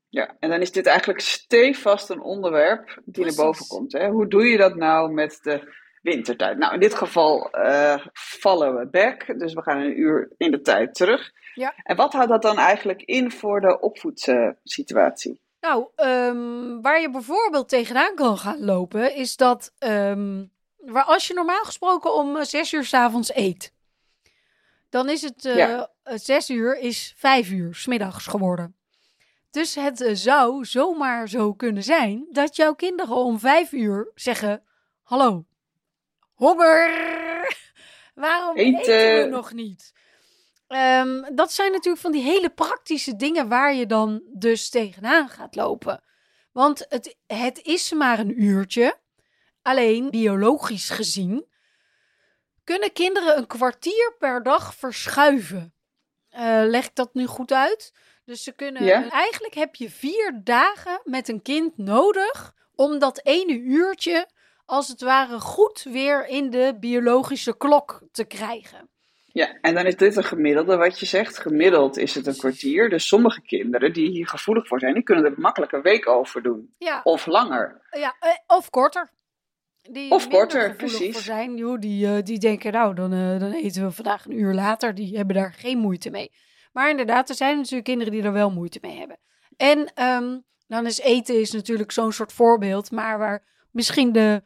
Ja, 0.09 0.37
en 0.41 0.51
dan 0.51 0.61
is 0.61 0.73
dit 0.73 0.87
eigenlijk 0.87 1.21
stevast 1.21 2.11
een 2.11 2.23
onderwerp 2.23 2.87
die 3.05 3.13
Precies. 3.13 3.37
naar 3.37 3.47
boven 3.47 3.67
komt. 3.67 3.93
Hè? 3.93 4.09
Hoe 4.09 4.29
doe 4.29 4.45
je 4.45 4.57
dat 4.57 4.75
nou 4.75 5.13
met 5.13 5.39
de 5.43 5.75
wintertijd? 6.05 6.59
Nou, 6.59 6.75
in 6.75 6.81
dit 6.81 6.95
geval 6.95 7.51
eh, 7.51 8.07
vallen 8.13 8.77
we 8.79 8.87
back, 8.87 9.39
dus 9.39 9.55
we 9.55 9.63
gaan 9.63 9.79
een 9.81 10.01
uur 10.01 10.33
in 10.37 10.51
de 10.51 10.61
tijd 10.61 10.95
terug. 10.95 11.33
Ja. 11.55 11.75
En 11.83 11.97
wat 11.97 12.13
houdt 12.13 12.29
dat 12.29 12.43
dan 12.43 12.59
eigenlijk 12.59 13.03
in 13.03 13.31
voor 13.31 13.61
de 13.61 13.81
opvoedsituatie? 13.81 15.41
Nou, 15.61 15.87
ehm, 15.97 16.81
waar 16.81 17.01
je 17.01 17.11
bijvoorbeeld 17.11 17.69
tegenaan 17.69 18.15
kan 18.15 18.39
gaan 18.39 18.65
lopen, 18.65 19.15
is 19.15 19.37
dat, 19.37 19.73
ehm, 19.79 20.45
waar 20.77 21.05
als 21.05 21.27
je 21.29 21.35
normaal 21.35 21.65
gesproken 21.65 22.15
om 22.15 22.37
eh, 22.37 22.43
zes 22.43 22.73
uur 22.73 22.85
s'avonds 22.85 23.35
eet, 23.35 23.73
dan 24.91 25.09
is 25.09 25.23
het 25.23 25.45
eh, 25.45 25.57
Ja. 25.57 25.91
zes 26.05 26.51
uur 26.51 26.79
is 26.79 27.15
vijf 27.17 27.51
uur 27.51 27.75
smiddags 27.75 28.27
geworden. 28.27 28.77
Dus 29.51 29.75
het 29.75 30.05
zou 30.13 30.65
zomaar 30.65 31.29
zo 31.29 31.53
kunnen 31.55 31.83
zijn 31.83 32.27
dat 32.33 32.57
jouw 32.57 32.75
kinderen 32.75 33.17
om 33.17 33.39
vijf 33.39 33.73
uur 33.73 34.11
zeggen: 34.15 34.63
Hallo, 35.03 35.45
honger! 36.35 36.91
Waarom 38.15 38.57
eten, 38.57 38.81
Eten. 38.81 39.25
we 39.25 39.37
nog 39.37 39.53
niet? 39.53 39.93
Ehm, 40.67 41.35
dat 41.35 41.53
zijn 41.53 41.73
natuurlijk 41.73 42.03
van 42.03 42.13
die 42.13 42.23
hele 42.23 42.51
praktische 42.51 43.17
dingen 43.17 43.49
waar 43.49 43.75
je 43.75 43.87
dan 43.87 44.23
dus 44.33 44.69
tegenaan 44.71 45.29
gaat 45.29 45.55
lopen. 45.55 46.03
Want 46.53 46.87
het, 46.89 47.17
het 47.27 47.63
is 47.63 47.93
maar 47.93 48.19
een 48.19 48.43
uurtje. 48.43 49.03
Alleen 49.63 50.11
biologisch 50.11 50.91
gezien 50.91 51.53
kunnen 52.65 52.93
kinderen 52.93 53.39
een 53.39 53.47
kwartier 53.47 54.15
per 54.19 54.43
dag 54.43 54.75
verschuiven. 54.75 55.75
Eh, 56.29 56.63
leg 56.65 56.87
ik 56.87 56.95
dat 56.95 57.15
nu 57.15 57.27
goed 57.27 57.53
uit? 57.53 57.93
Dus 58.25 58.43
ze 58.43 58.53
kunnen. 58.53 58.85
Ja. 58.85 59.11
Eigenlijk 59.11 59.55
heb 59.55 59.75
je 59.75 59.91
vier 59.91 60.41
dagen 60.45 61.01
met 61.05 61.29
een 61.29 61.43
kind 61.43 61.77
nodig 61.77 62.55
om 62.75 62.99
dat 62.99 63.21
ene 63.25 63.59
uurtje, 63.59 64.29
als 64.65 64.89
het 64.89 65.01
ware, 65.01 65.41
goed 65.41 65.83
weer 65.83 66.27
in 66.27 66.51
de 66.51 66.77
biologische 66.81 67.57
klok 67.57 68.03
te 68.13 68.25
krijgen. 68.25 68.89
Ja, 69.33 69.59
en 69.61 69.75
dan 69.75 69.87
is 69.87 69.97
dit 69.97 70.17
een 70.17 70.25
gemiddelde 70.25 70.77
wat 70.77 71.01
je 71.01 71.07
zegt. 71.07 71.39
Gemiddeld 71.39 71.97
is 71.97 72.15
het 72.15 72.27
een 72.27 72.37
kwartier. 72.37 72.89
Dus 72.89 73.07
sommige 73.07 73.41
kinderen 73.43 73.93
die 73.93 74.11
hier 74.11 74.29
gevoelig 74.29 74.67
voor 74.67 74.81
zijn, 74.81 74.95
die 74.95 75.03
kunnen 75.03 75.25
er 75.25 75.35
makkelijk 75.37 75.73
een 75.73 75.83
week 75.83 76.09
over 76.09 76.43
doen. 76.43 76.75
Ja, 76.79 77.01
Of 77.03 77.27
langer. 77.27 77.81
ja 77.91 78.17
eh, 78.21 78.31
of 78.47 78.71
korter. 78.71 79.11
Die 79.83 80.11
Of 80.11 80.29
korter, 80.29 80.61
gevoelig 80.61 80.77
precies. 80.77 81.13
Voor 81.15 81.23
zijn, 81.23 81.57
joh, 81.57 81.79
die, 81.81 82.07
eh, 82.07 82.23
die 82.23 82.39
denken, 82.39 82.73
nou, 82.73 82.95
dan, 82.95 83.13
eh, 83.13 83.39
dan 83.41 83.53
eten 83.53 83.85
we 83.85 83.91
vandaag 83.91 84.25
een 84.25 84.39
uur 84.39 84.55
later. 84.55 84.95
Die 84.95 85.17
hebben 85.17 85.35
daar 85.37 85.53
geen 85.53 85.79
moeite 85.79 86.11
mee. 86.11 86.33
Maar 86.73 86.91
inderdaad, 86.91 87.29
er 87.29 87.35
zijn 87.35 87.57
natuurlijk 87.57 87.85
kinderen 87.85 88.13
die 88.13 88.23
er 88.23 88.33
wel 88.33 88.51
moeite 88.51 88.79
mee 88.83 88.99
hebben. 88.99 89.19
En 89.57 89.93
ehm, 89.95 90.39
dan 90.67 90.87
is 90.87 91.01
eten 91.01 91.41
is 91.41 91.51
natuurlijk 91.53 91.93
zo'n 91.93 92.13
soort 92.13 92.33
voorbeeld, 92.33 92.91
maar 92.91 93.19
waar 93.19 93.45
misschien 93.75 94.13
de, 94.13 94.43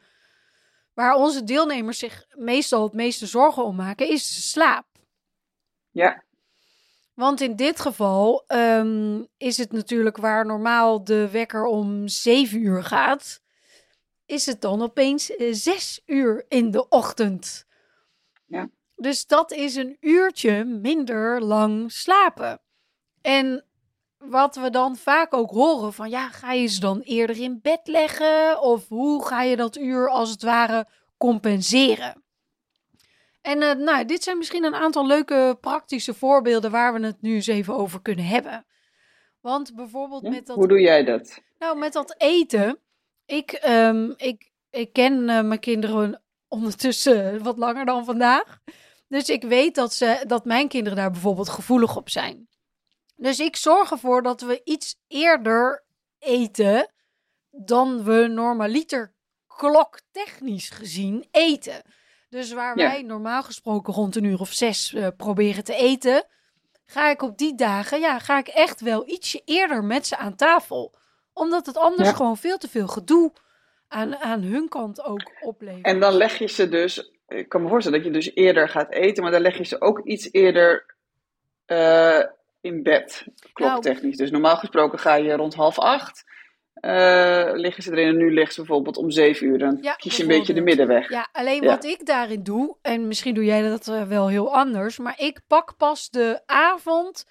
waar 0.93 1.15
onze 1.15 1.43
deelnemers 1.43 1.99
zich 1.99 2.25
meestal 2.35 2.83
het 2.83 2.93
meeste 2.93 3.25
zorgen 3.25 3.63
om 3.63 3.75
maken, 3.75 4.09
is 4.09 4.35
de 4.35 4.41
slaap. 4.41 4.85
Ja, 5.91 6.23
Want 7.13 7.41
in 7.41 7.55
dit 7.55 7.79
geval 7.79 8.43
ehm, 8.47 9.23
is 9.37 9.57
het 9.57 9.71
natuurlijk 9.71 10.17
waar 10.17 10.45
normaal 10.45 11.03
de 11.03 11.29
wekker 11.29 11.65
om 11.65 12.07
7 12.07 12.61
uur 12.61 12.83
gaat, 12.83 13.41
is 14.25 14.45
het 14.45 14.61
dan 14.61 14.81
opeens 14.81 15.35
eh, 15.35 15.53
6 15.53 16.01
uur 16.05 16.45
in 16.47 16.71
de 16.71 16.87
ochtend. 16.87 17.65
Ja. 18.45 18.69
Dus 18.95 19.25
dat 19.25 19.51
is 19.51 19.75
een 19.75 19.97
uurtje 19.99 20.63
minder 20.63 21.41
lang 21.41 21.91
slapen. 21.91 22.61
En 23.21 23.68
wat 24.19 24.55
we 24.55 24.69
dan 24.69 24.95
vaak 24.95 25.33
ook 25.33 25.51
horen 25.51 25.93
van 25.93 26.09
ja, 26.09 26.29
ga 26.29 26.51
je 26.51 26.67
ze 26.67 26.79
dan 26.79 26.99
eerder 26.99 27.41
in 27.41 27.59
bed 27.61 27.79
leggen? 27.83 28.61
Of 28.61 28.87
hoe 28.87 29.25
ga 29.25 29.41
je 29.41 29.55
dat 29.55 29.77
uur 29.77 30.09
als 30.09 30.29
het 30.29 30.43
ware 30.43 30.87
compenseren? 31.17 32.23
En 33.41 33.61
eh, 33.61 33.75
nou, 33.75 34.05
dit 34.05 34.23
zijn 34.23 34.37
misschien 34.37 34.63
een 34.63 34.75
aantal 34.75 35.07
leuke 35.07 35.57
praktische 35.61 36.13
voorbeelden 36.13 36.71
waar 36.71 36.93
we 36.93 37.05
het 37.05 37.21
nu 37.21 37.33
eens 37.33 37.47
even 37.47 37.75
over 37.75 38.01
kunnen 38.01 38.25
hebben. 38.25 38.65
Want 39.41 39.75
bijvoorbeeld 39.75 40.23
met 40.23 40.45
dat 40.45 40.55
Hoe 40.55 40.67
doe 40.67 40.81
jij 40.81 41.03
dat? 41.03 41.41
nou, 41.59 41.77
met 41.77 41.93
dat 41.93 42.15
eten. 42.17 42.79
Ik, 43.25 43.51
ehm, 43.51 44.11
ik, 44.15 44.51
ik 44.69 44.93
ken 44.93 45.29
eh, 45.29 45.41
mijn 45.41 45.59
kinderen 45.59 46.21
ondertussen 46.47 47.43
wat 47.43 47.57
langer 47.57 47.85
dan 47.85 48.05
vandaag. 48.05 48.59
Dus 49.07 49.29
ik 49.29 49.43
weet 49.43 49.75
dat, 49.75 49.93
ze, 49.93 50.23
dat 50.27 50.45
mijn 50.45 50.67
kinderen 50.67 50.97
daar 50.97 51.11
bijvoorbeeld 51.11 51.49
gevoelig 51.49 51.95
op 51.95 52.09
zijn. 52.09 52.48
Dus 53.19 53.39
ik 53.39 53.55
zorg 53.55 53.91
ervoor 53.91 54.21
dat 54.23 54.41
we 54.41 54.61
iets 54.63 54.95
eerder 55.07 55.83
eten 56.19 56.91
dan 57.51 58.03
we 58.03 58.27
normaliter 58.27 59.13
kloktechnisch 59.47 60.69
gezien 60.69 61.27
eten. 61.31 61.81
Dus 62.29 62.51
waar 62.53 62.77
Ja. 62.77 62.89
wij 62.89 63.01
normaal 63.01 63.43
gesproken 63.43 63.93
rond 63.93 64.15
een 64.15 64.23
uur 64.23 64.39
of 64.39 64.51
zes 64.51 64.93
eh, 64.93 65.07
proberen 65.17 65.63
te 65.63 65.75
eten, 65.75 66.23
ga 66.85 67.09
ik 67.09 67.21
op 67.21 67.37
die 67.37 67.55
dagen, 67.55 67.99
ja, 67.99 68.19
ga 68.19 68.37
ik 68.37 68.47
echt 68.47 68.81
wel 68.81 69.07
ietsje 69.09 69.41
eerder 69.45 69.83
met 69.83 70.07
ze 70.07 70.17
aan 70.17 70.35
tafel. 70.35 70.93
Omdat 71.33 71.65
het 71.65 71.77
anders 71.77 72.09
Ja. 72.09 72.15
gewoon 72.15 72.37
veel 72.37 72.57
te 72.57 72.69
veel 72.69 72.87
gedoe 72.87 73.33
aan, 73.87 74.15
aan 74.17 74.41
hun 74.41 74.69
kant 74.69 75.03
ook 75.03 75.31
oplevert. 75.41 75.85
En 75.85 75.99
dan 75.99 76.13
leg 76.13 76.37
je 76.39 76.47
ze 76.47 76.69
dus, 76.69 77.11
ik 77.27 77.49
kan 77.49 77.61
me 77.61 77.69
voorstellen 77.69 77.97
dat 78.03 78.07
je 78.07 78.13
dus 78.13 78.31
eerder 78.35 78.69
gaat 78.69 78.91
eten, 78.91 79.23
maar 79.23 79.31
dan 79.31 79.41
leg 79.41 79.57
je 79.57 79.63
ze 79.65 79.81
ook 79.81 79.99
iets 80.05 80.31
eerder 80.31 80.95
eh, 81.65 82.23
in 82.61 82.83
bed, 82.83 83.25
kloktechnisch. 83.53 84.17
Dus 84.17 84.31
normaal 84.31 84.57
gesproken 84.57 84.99
ga 84.99 85.13
je 85.15 85.33
rond 85.33 85.53
half 85.55 85.79
acht, 85.79 86.23
eh, 86.73 87.49
liggen 87.53 87.83
ze 87.83 87.91
erin 87.91 88.07
en 88.07 88.17
nu 88.17 88.33
liggen 88.33 88.53
ze 88.53 88.59
bijvoorbeeld 88.61 88.97
om 88.97 89.11
zeven 89.11 89.47
uur. 89.47 89.57
Dan 89.59 89.77
Ja, 89.81 89.93
kies 89.93 90.17
je 90.17 90.21
een 90.23 90.29
beetje 90.29 90.53
de 90.53 90.61
middenweg. 90.61 91.09
Ja, 91.09 91.29
alleen 91.31 91.61
Ja. 91.63 91.69
wat 91.69 91.83
ik 91.83 92.05
daarin 92.05 92.43
doe, 92.43 92.77
en 92.81 93.07
misschien 93.07 93.33
doe 93.33 93.45
jij 93.45 93.69
dat 93.69 93.87
eh, 93.87 94.03
wel 94.03 94.27
heel 94.27 94.55
anders, 94.55 94.97
maar 94.97 95.19
ik 95.19 95.41
pak 95.47 95.77
pas 95.77 96.09
de 96.09 96.41
avond. 96.45 97.25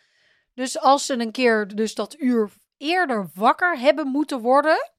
Dus 0.54 0.78
als 0.80 1.06
ze 1.06 1.18
een 1.20 1.32
keer 1.32 1.66
dus 1.74 1.94
dat 1.94 2.14
uur 2.18 2.50
eerder 2.76 3.30
wakker 3.34 3.78
hebben 3.78 4.06
moeten 4.06 4.40
worden 4.40 4.90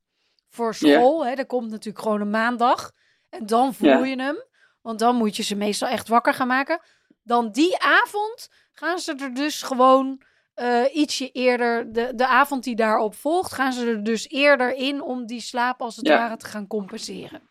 voor 0.49 0.75
school, 0.75 1.25
hè, 1.25 1.35
dat 1.35 1.47
komt 1.47 1.69
natuurlijk 1.69 2.03
gewoon 2.03 2.21
een 2.21 2.29
maandag. 2.29 2.91
En 3.29 3.45
dan 3.45 3.73
voel 3.73 4.03
je 4.03 4.21
hem, 4.21 4.43
want 4.81 4.99
dan 4.99 5.15
moet 5.15 5.35
je 5.35 5.43
ze 5.43 5.55
meestal 5.55 5.87
echt 5.87 6.07
wakker 6.07 6.33
gaan 6.33 6.47
maken. 6.47 6.79
Dan 7.23 7.51
die 7.51 7.79
avond 7.79 8.49
gaan 8.79 8.99
ze 8.99 9.15
er 9.15 9.33
dus 9.33 9.61
gewoon 9.61 10.21
eh, 10.53 10.83
ietsje 10.95 11.31
eerder, 11.31 11.93
de, 11.93 12.15
de 12.15 12.27
avond 12.27 12.63
die 12.63 12.75
daarop 12.75 13.15
volgt, 13.15 13.53
gaan 13.53 13.73
ze 13.73 13.85
er 13.87 14.03
dus 14.03 14.29
eerder 14.29 14.73
in 14.75 15.01
om 15.01 15.25
die 15.25 15.41
slaap 15.41 15.81
als 15.81 15.95
het 15.95 16.07
Ja. 16.07 16.17
ware 16.17 16.37
te 16.37 16.45
gaan 16.45 16.67
compenseren. 16.67 17.41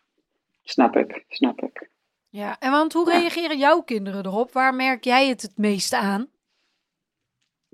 Snap 0.63 0.95
ik, 0.95 1.23
snap 1.27 1.61
ik. 1.61 1.89
Ja, 2.29 2.59
en 2.59 2.71
want 2.71 2.93
hoe 2.93 3.11
Ja. 3.11 3.17
reageren 3.19 3.57
jouw 3.57 3.81
kinderen 3.81 4.25
erop? 4.25 4.51
Waar 4.53 4.75
merk 4.75 5.03
jij 5.03 5.27
het 5.27 5.41
het 5.41 5.57
meest 5.57 5.93
aan? 5.93 6.29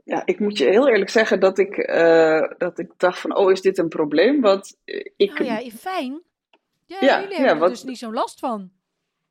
Ja, 0.04 0.22
ik 0.26 0.40
moet 0.40 0.58
je 0.58 0.66
heel 0.66 0.88
eerlijk 0.90 1.10
zeggen 1.10 1.40
dat 1.40 1.58
ik, 1.58 1.78
eh, 1.78 2.42
dat 2.58 2.80
ik 2.80 2.92
dacht 2.98 3.20
van, 3.20 3.36
oh, 3.36 3.52
is 3.52 3.62
dit 3.62 3.78
een 3.78 3.88
probleem? 3.90 4.42
Want 4.42 4.78
eh, 4.86 5.06
ik, 5.18 5.40
Oh 5.40 5.46
ja, 5.46 5.60
fijn. 5.70 6.22
Ja, 6.86 6.98
Ja, 7.02 7.20
jullie 7.22 7.36
hebben 7.36 7.54
er 7.54 7.60
wat- 7.60 7.70
dus 7.70 7.84
niet 7.84 7.98
zo'n 7.98 8.14
last 8.14 8.40
van. 8.40 8.72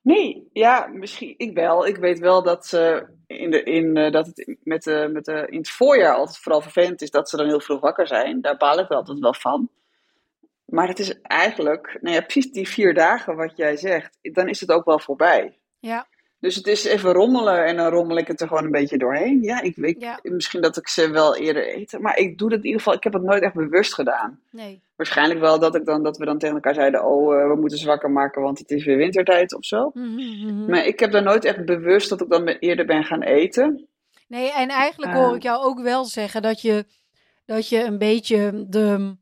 Nee, 0.05 0.49
ja, 0.53 0.87
misschien 0.87 1.35
ik 1.37 1.55
wel. 1.55 1.87
Ik 1.87 1.97
weet 1.97 2.19
wel 2.19 2.43
dat 2.43 2.67
ze 2.67 3.07
in, 3.27 3.51
de, 3.51 3.63
in, 3.63 3.97
eh, 3.97 4.13
dat 4.13 4.27
het 4.27 4.57
met 4.63 4.83
de, 4.83 5.09
met 5.13 5.25
de, 5.25 5.47
in 5.51 5.59
het 5.59 5.71
voorjaar 5.71 6.15
altijd 6.15 6.39
vooral 6.39 6.61
vervelend 6.61 7.03
is 7.03 7.11
dat 7.11 7.29
ze 7.29 7.37
dan 7.37 7.47
heel 7.47 7.61
vroeg 7.61 7.81
wakker 7.81 8.07
zijn. 8.07 8.41
Daar 8.41 8.57
baal 8.57 8.79
ik 8.79 8.91
altijd 8.91 9.19
wel 9.19 9.35
van. 9.35 9.69
Maar 10.65 10.89
het 10.89 10.99
is 10.99 11.21
eigenlijk, 11.21 11.99
nou 12.01 12.15
ja, 12.15 12.21
precies 12.21 12.53
die 12.53 12.69
vier 12.69 12.95
dagen 12.95 13.37
wat 13.37 13.57
jij 13.57 13.77
zegt, 13.77 14.19
dan 14.23 14.49
is 14.49 14.61
het 14.61 14.71
ook 14.71 14.85
wel 14.85 14.99
voorbij. 14.99 15.59
Ja, 15.79 16.07
Dus 16.45 16.55
het 16.55 16.67
is 16.67 16.85
even 16.85 17.13
rommelen 17.13 17.65
en 17.65 17.77
dan 17.77 17.91
rommel 17.91 18.17
ik 18.17 18.27
het 18.27 18.41
er 18.41 18.49
gewoon 18.49 18.65
een 18.65 18.71
beetje 18.71 18.99
doorheen. 18.99 19.43
Ja, 19.43 19.63
ik 19.63 19.77
weet 19.77 20.01
Ja. 20.01 20.19
misschien 20.23 20.61
dat 20.61 20.77
ik 20.77 20.89
ze 20.89 21.11
wel 21.11 21.37
eerder 21.37 21.67
eten, 21.69 22.03
maar 22.03 22.17
ik 22.19 22.39
doe 22.39 22.49
dat 22.51 22.59
in 22.59 22.65
ieder 22.65 22.81
geval, 22.81 22.95
ik 22.95 23.05
heb 23.05 23.13
het 23.13 23.23
nooit 23.23 23.43
echt 23.43 23.55
bewust 23.55 23.95
gedaan. 23.95 24.41
nee. 24.51 24.83
Waarschijnlijk 24.97 25.41
wel 25.41 25.59
dat, 25.59 25.75
ik 25.75 25.85
dan, 25.85 26.03
dat 26.03 26.17
we 26.19 26.25
dan 26.25 26.39
tegen 26.39 26.55
elkaar 26.55 26.75
zeiden, 26.75 27.05
oh, 27.05 27.35
eh, 27.41 27.49
we 27.49 27.57
moeten 27.57 27.79
ze 27.79 27.87
wakker 27.87 28.11
maken, 28.11 28.43
want 28.43 28.59
het 28.59 28.71
is 28.71 28.85
weer 28.85 28.97
wintertijd 28.97 29.55
of 29.55 29.65
zo. 29.65 29.91
Mhm, 29.95 30.15
mhm. 30.15 30.71
Maar 30.71 30.87
ik 30.87 31.01
heb 31.01 31.13
daar 31.13 31.23
nooit 31.23 31.45
echt 31.45 31.65
bewust 31.65 32.09
dat 32.09 32.21
ik 32.21 32.31
dan 32.31 32.47
eerder 32.47 32.87
ben 32.87 33.05
gaan 33.05 33.23
eten. 33.23 33.89
Nee, 34.29 34.53
en 34.53 34.69
eigenlijk 34.69 35.13
hoor 35.13 35.37
ik 35.37 35.43
jou 35.43 35.65
ook 35.65 35.81
wel 35.81 36.05
zeggen 36.05 36.43
dat 36.43 36.61
je, 36.61 36.85
dat 37.45 37.69
je 37.69 37.85
een 37.85 37.99
beetje 37.99 38.67
de, 38.69 39.17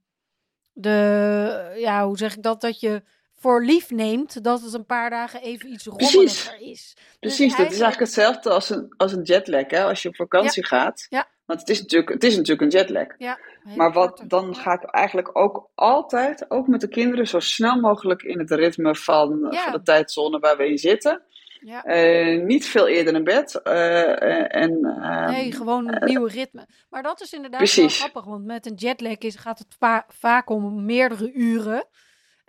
de, 0.72 1.74
ja, 1.76 2.06
hoe 2.06 2.18
zeg 2.18 2.36
ik 2.36 2.42
dat, 2.42 2.60
dat 2.60 2.80
je 2.80 3.02
voor 3.42 3.64
lief 3.64 3.90
neemt 3.90 4.44
dat 4.44 4.60
het 4.62 4.72
een 4.74 4.86
paar 4.86 5.10
dagen 5.10 5.42
even 5.42 5.72
iets 5.72 5.84
rommeliger 5.86 6.60
is. 6.60 6.94
Dus 6.94 6.94
Precies, 7.20 7.50
dat 7.56 7.66
is 7.66 7.80
eigenlijk 7.80 7.98
hetzelfde 7.98 8.50
als 8.50 8.70
een, 8.70 8.94
als 8.96 9.12
een 9.12 9.22
jetlag, 9.22 9.70
hè, 9.70 9.84
als 9.84 10.02
je 10.02 10.08
op 10.08 10.16
vakantie 10.16 10.64
gaat. 10.66 11.06
Ja. 11.08 11.26
Want 11.44 11.60
het 11.60 11.68
is, 11.68 11.80
natuurlijk, 11.80 12.12
het 12.12 12.24
is 12.24 12.36
natuurlijk 12.36 12.72
een 12.72 12.78
jetlag. 12.80 13.06
Ja, 13.18 13.38
Maar 13.76 13.92
wat, 13.92 14.08
korte. 14.08 14.26
dan 14.26 14.54
ga 14.56 14.72
ik 14.72 14.82
eigenlijk 14.84 15.38
ook 15.38 15.70
altijd, 15.74 16.50
ook 16.50 16.66
met 16.66 16.80
de 16.80 16.88
kinderen, 16.88 17.26
zo 17.26 17.40
snel 17.40 17.80
mogelijk 17.80 18.22
in 18.22 18.38
het 18.38 18.50
ritme 18.50 18.94
van, 18.96 19.48
Ja. 19.50 19.62
van 19.62 19.72
de 19.72 19.82
tijdzone 19.82 20.38
waar 20.38 20.56
we 20.56 20.68
in 20.68 20.78
zitten. 20.78 21.22
Ja. 21.60 21.82
Eh, 21.84 22.44
niet 22.44 22.66
veel 22.66 22.88
eerder 22.88 23.12
naar 23.12 23.22
bed. 23.22 23.62
eh, 23.62 24.54
en, 24.56 24.84
eh, 25.02 25.26
Nee, 25.30 25.52
gewoon 25.52 25.88
een 25.94 26.04
nieuwe 26.04 26.28
ritme. 26.30 26.66
Maar 26.90 27.02
dat 27.02 27.20
is 27.20 27.32
inderdaad 27.32 27.58
precies. 27.60 27.98
wel 28.00 28.08
grappig, 28.08 28.24
want 28.30 28.44
met 28.44 28.66
een 28.66 28.74
jetlag 28.74 29.18
is, 29.18 29.36
gaat 29.36 29.58
het 29.58 29.74
va- 29.78 30.04
vaak 30.08 30.50
om 30.50 30.84
meerdere 30.84 31.32
uren. 31.32 31.86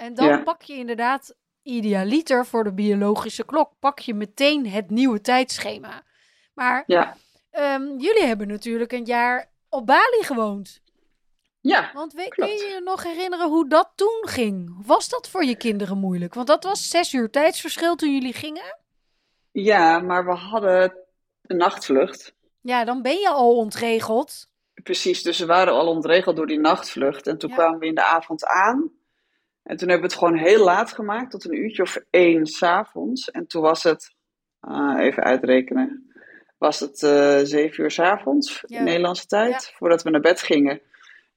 En 0.03 0.13
dan 0.13 0.27
Ja. 0.27 0.38
pak 0.43 0.62
je 0.62 0.74
inderdaad 0.75 1.36
idealiter 1.62 2.45
voor 2.45 2.63
de 2.63 2.74
biologische 2.74 3.45
klok, 3.45 3.72
pak 3.79 4.00
je 4.00 4.13
meteen 4.13 4.67
het 4.69 4.89
nieuwe 4.89 5.22
tijdschema. 5.22 6.03
Maar 6.53 6.83
ja, 6.88 7.15
ehm, 7.51 7.81
jullie 7.98 8.24
hebben 8.25 8.48
natuurlijk 8.48 8.91
een 8.91 9.05
jaar 9.05 9.51
op 9.69 9.86
Bali 9.86 10.24
gewoond. 10.24 10.81
Ja, 11.62 11.91
Want 11.93 12.13
we, 12.13 12.27
kun 12.27 12.48
je 12.48 12.53
je 12.74 12.81
nog 12.83 13.03
herinneren 13.03 13.50
hoe 13.50 13.69
dat 13.69 13.91
toen 13.95 14.27
ging? 14.27 14.86
Was 14.86 15.10
dat 15.10 15.29
voor 15.29 15.43
je 15.45 15.55
kinderen 15.55 15.98
moeilijk? 15.98 16.33
Want 16.33 16.48
dat 16.48 16.63
was 16.63 16.89
zes 16.89 17.13
uur 17.13 17.29
tijdsverschil 17.29 17.95
toen 17.95 18.13
jullie 18.13 18.33
gingen. 18.33 18.77
ja, 19.51 20.00
maar 20.00 20.25
we 20.25 20.31
hadden 20.31 20.98
een 21.41 21.57
nachtvlucht. 21.57 22.33
Ja, 22.62 22.83
dan 22.86 23.01
ben 23.01 23.19
je 23.19 23.29
al 23.29 23.55
ontregeld. 23.57 24.48
Precies, 24.83 25.24
dus 25.24 25.39
we 25.39 25.45
waren 25.45 25.74
al 25.74 25.88
ontregeld 25.88 26.36
door 26.36 26.48
die 26.48 26.60
nachtvlucht. 26.60 27.27
En 27.27 27.38
toen 27.38 27.50
Ja. 27.50 27.55
kwamen 27.55 27.79
we 27.79 27.86
in 27.86 27.95
de 27.95 28.03
avond 28.03 28.45
aan. 28.45 28.91
En 29.63 29.77
toen 29.77 29.89
hebben 29.89 30.08
we 30.10 30.13
het 30.15 30.24
gewoon 30.24 30.38
heel 30.38 30.63
laat 30.63 30.91
gemaakt, 30.91 31.32
tot 31.32 31.46
een 31.46 31.58
uurtje 31.58 31.82
of 31.82 31.98
één 32.10 32.46
s'avonds. 32.46 33.32
En 33.32 33.48
toen 33.48 33.62
was 33.62 33.84
het, 33.84 34.13
ah, 34.60 35.00
even 35.00 35.24
uitrekenen, 35.24 36.12
was 36.58 36.79
het 36.79 37.03
eh 37.03 37.39
zeven 37.43 37.84
uur 37.84 37.91
s'avonds, 37.91 38.63
Ja. 38.67 38.77
in 38.77 38.84
Nederlandse 38.84 39.25
tijd, 39.25 39.74
voordat 39.77 40.03
we 40.03 40.10
naar 40.10 40.22
bed 40.22 40.41
gingen. 40.41 40.82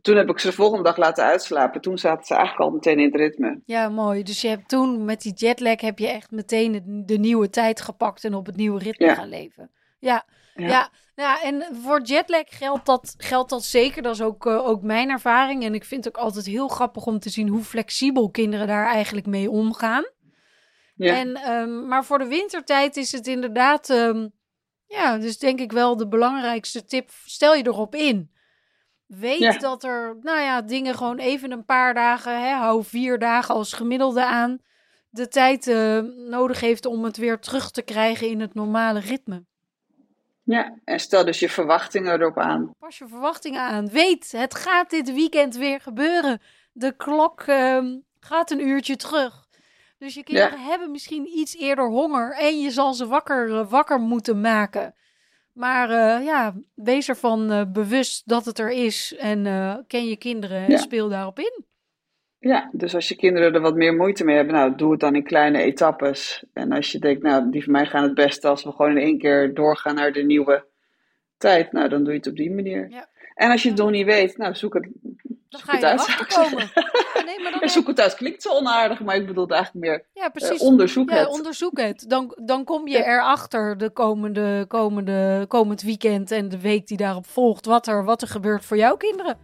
Toen 0.01 0.17
heb 0.17 0.29
ik 0.29 0.39
ze 0.39 0.47
de 0.47 0.53
volgende 0.53 0.83
dag 0.85 0.97
laten 0.97 1.25
uitslapen. 1.25 1.81
Toen 1.81 1.99
zaten 1.99 2.25
ze 2.25 2.35
eigenlijk 2.35 2.65
al 2.69 2.75
meteen 2.75 2.99
in 2.99 3.05
het 3.05 3.15
ritme. 3.15 3.61
Ja, 3.65 3.89
mooi. 3.89 4.23
Dus 4.23 4.41
je 4.41 4.49
hebt 4.49 4.69
toen 4.69 5.05
met 5.05 5.21
die 5.23 5.33
jetlag 5.33 5.81
heb 5.81 5.99
je 5.99 6.09
echt 6.09 6.31
meteen 6.31 6.73
de, 6.73 7.03
de 7.05 7.19
nieuwe 7.19 7.51
tijd 7.51 7.81
gepakt 7.81 8.25
en 8.25 8.35
op 8.35 8.47
het 8.47 8.57
nieuwe 8.57 8.79
ritme 8.79 9.07
Ja. 9.07 9.15
gaan 9.15 9.29
leven. 9.29 9.71
Ja, 9.99 10.25
ja. 10.55 10.91
Ja. 11.17 11.43
en 11.43 11.65
voor 11.83 12.03
jetlag 12.03 12.45
geldt 12.47 12.87
dat, 12.87 13.15
geldt 13.19 13.51
dat 13.51 13.65
zeker. 13.65 14.03
Dat 14.03 14.15
is 14.15 14.23
ook, 14.23 14.47
eh, 14.47 14.67
ook 14.67 14.83
mijn 14.83 15.11
ervaring. 15.11 15.65
En 15.65 15.75
ik 15.75 15.85
vind 15.85 16.05
het 16.05 16.17
ook 16.17 16.23
altijd 16.25 16.47
heel 16.47 16.69
grappig 16.69 17.07
om 17.07 17.19
te 17.19 17.31
zien 17.31 17.49
hoe 17.49 17.63
flexibel 17.65 18.31
kinderen 18.31 18.67
daar 18.67 18.87
eigenlijk 18.87 19.27
mee 19.27 19.51
omgaan. 19.51 20.05
Ja, 20.95 21.17
En, 21.17 21.35
ehm, 21.37 21.87
maar 21.87 22.05
voor 22.05 22.19
de 22.19 22.27
wintertijd 22.27 22.97
is 22.97 23.13
het 23.13 23.27
inderdaad, 23.27 23.91
ehm, 23.91 24.29
ja, 24.87 25.19
dus 25.19 25.39
denk 25.39 25.61
ik 25.61 25.73
wel 25.73 25.97
de 25.97 26.09
belangrijkste 26.09 26.85
tip. 26.85 27.11
Stel 27.25 27.55
je 27.55 27.67
erop 27.67 27.95
in. 27.95 28.31
Weet 29.07 29.39
Ja. 29.39 29.59
dat 29.59 29.85
er, 29.85 30.17
nou 30.21 30.41
ja, 30.41 30.63
dingen 30.63 30.95
gewoon 30.95 31.19
even 31.19 31.51
een 31.53 31.65
paar 31.65 31.95
dagen, 31.95 32.41
hè, 32.43 32.51
hou 32.55 32.85
vier 32.85 33.19
dagen 33.19 33.55
als 33.55 33.73
gemiddelde 33.73 34.25
aan, 34.25 34.59
de 35.09 35.29
tijd 35.29 35.67
eh, 35.67 35.99
nodig 36.29 36.61
heeft 36.61 36.87
om 36.87 37.05
het 37.05 37.17
weer 37.17 37.39
terug 37.39 37.71
te 37.71 37.83
krijgen 37.83 38.29
in 38.29 38.41
het 38.41 38.55
normale 38.55 39.01
ritme. 39.01 39.45
Ja. 40.47 40.79
En 40.85 41.01
stel 41.01 41.25
dus 41.25 41.39
je 41.39 41.49
verwachtingen 41.49 42.21
erop 42.21 42.39
aan. 42.39 42.71
Pas 42.79 42.99
je 42.99 43.09
verwachtingen 43.09 43.61
aan. 43.61 43.89
Weet, 43.89 44.33
het 44.33 44.55
gaat 44.55 44.91
dit 44.91 45.15
weekend 45.15 45.57
weer 45.57 45.81
gebeuren. 45.81 46.41
De 46.73 46.97
klok 46.97 47.43
ehm, 47.43 47.97
gaat 48.21 48.51
een 48.51 48.67
uurtje 48.69 48.97
terug. 48.97 49.45
Dus 49.99 50.15
je 50.15 50.23
kinderen 50.25 50.61
hebben 50.65 50.91
misschien 50.91 51.27
iets 51.39 51.57
eerder 51.57 51.89
honger 51.89 52.33
en 52.33 52.61
je 52.61 52.71
zal 52.71 52.95
ze 52.95 53.07
wakker, 53.07 53.59
eh, 53.59 53.69
wakker 53.71 54.01
moeten 54.01 54.41
maken. 54.41 54.95
Maar 55.53 55.91
eh, 55.91 56.25
ja, 56.25 56.55
wees 56.75 57.09
ervan 57.09 57.51
eh, 57.51 57.63
bewust 57.73 58.23
dat 58.29 58.45
het 58.45 58.59
er 58.59 58.71
is 58.71 59.15
en 59.19 59.43
ken 59.87 60.07
je 60.07 60.17
kinderen 60.17 60.65
en 60.65 60.71
Ja. 60.71 60.77
speel 60.79 61.09
daarop 61.09 61.39
in. 61.39 61.65
Ja, 62.47 62.69
dus 62.73 62.95
als 62.95 63.09
je 63.09 63.17
kinderen 63.17 63.55
er 63.55 63.61
wat 63.61 63.75
meer 63.75 63.95
moeite 63.95 64.25
mee 64.25 64.37
hebben, 64.37 64.55
nou, 64.55 64.75
doe 64.77 64.91
het 64.91 65.01
dan 65.01 65.15
in 65.15 65.25
kleine 65.25 65.63
etappes. 65.63 66.45
En 66.53 66.73
als 66.73 66.93
je 66.93 66.99
denkt, 66.99 67.23
nou, 67.23 67.51
die 67.51 67.63
van 67.65 67.73
mij 67.73 67.87
gaan 67.87 68.03
het 68.03 68.15
beste 68.15 68.49
als 68.49 68.65
we 68.65 68.73
gewoon 68.73 68.91
in 68.91 69.05
één 69.05 69.19
keer 69.19 69.55
doorgaan 69.55 69.95
naar 69.95 70.13
de 70.13 70.23
nieuwe 70.23 70.65
tijd, 71.39 71.73
nou, 71.73 71.89
dan 71.89 72.05
doe 72.05 72.13
je 72.13 72.19
het 72.19 72.29
op 72.29 72.37
die 72.37 72.51
manier. 72.51 72.87
Ja. 72.91 73.09
En 73.35 73.51
als 73.51 73.63
je 73.63 73.69
het 73.69 73.79
nog 73.79 73.91
niet 73.91 74.07
weet, 74.07 74.37
nou, 74.37 74.55
zoek 74.55 74.75
het, 74.75 74.89
Dan 75.49 75.61
ga 75.61 75.77
je 75.77 75.85
erachter 75.85 76.27
komen. 76.27 76.71
Ja, 77.15 77.23
nee, 77.25 77.41
maar 77.43 77.57
dan 77.61 77.69
zoek 77.69 77.87
het 77.87 78.01
uit 78.01 78.15
klinkt 78.15 78.43
zo 78.43 78.51
onaardig, 78.51 79.01
maar 79.01 79.17
ik 79.17 79.27
bedoel 79.27 79.45
het 79.45 79.53
eigenlijk 79.53 79.87
meer, 79.87 80.05
ja, 80.13 80.25
eh, 80.25 80.33
precies. 80.33 80.61
onderzoek 80.61 81.11
Ja, 81.11 81.17
het. 81.17 81.29
onderzoek 81.29 81.79
het. 81.79 82.05
Dan, 82.09 82.37
dan 82.45 82.65
kom 82.65 82.89
je 82.89 83.05
erachter 83.05 83.79
de 83.79 83.91
komende, 83.91 84.65
komende, 84.69 85.45
komend 85.49 85.83
weekend 85.83 86.31
en 86.31 86.49
de 86.49 86.61
week 86.61 86.87
die 86.87 86.97
daarop 86.97 87.27
volgt, 87.27 87.67
wat 87.67 87.87
er, 87.87 88.05
wat 88.05 88.23
er 88.23 88.29
gebeurt 88.29 88.65
voor 88.65 88.77
jouw 88.77 88.97
kinderen. 88.97 89.39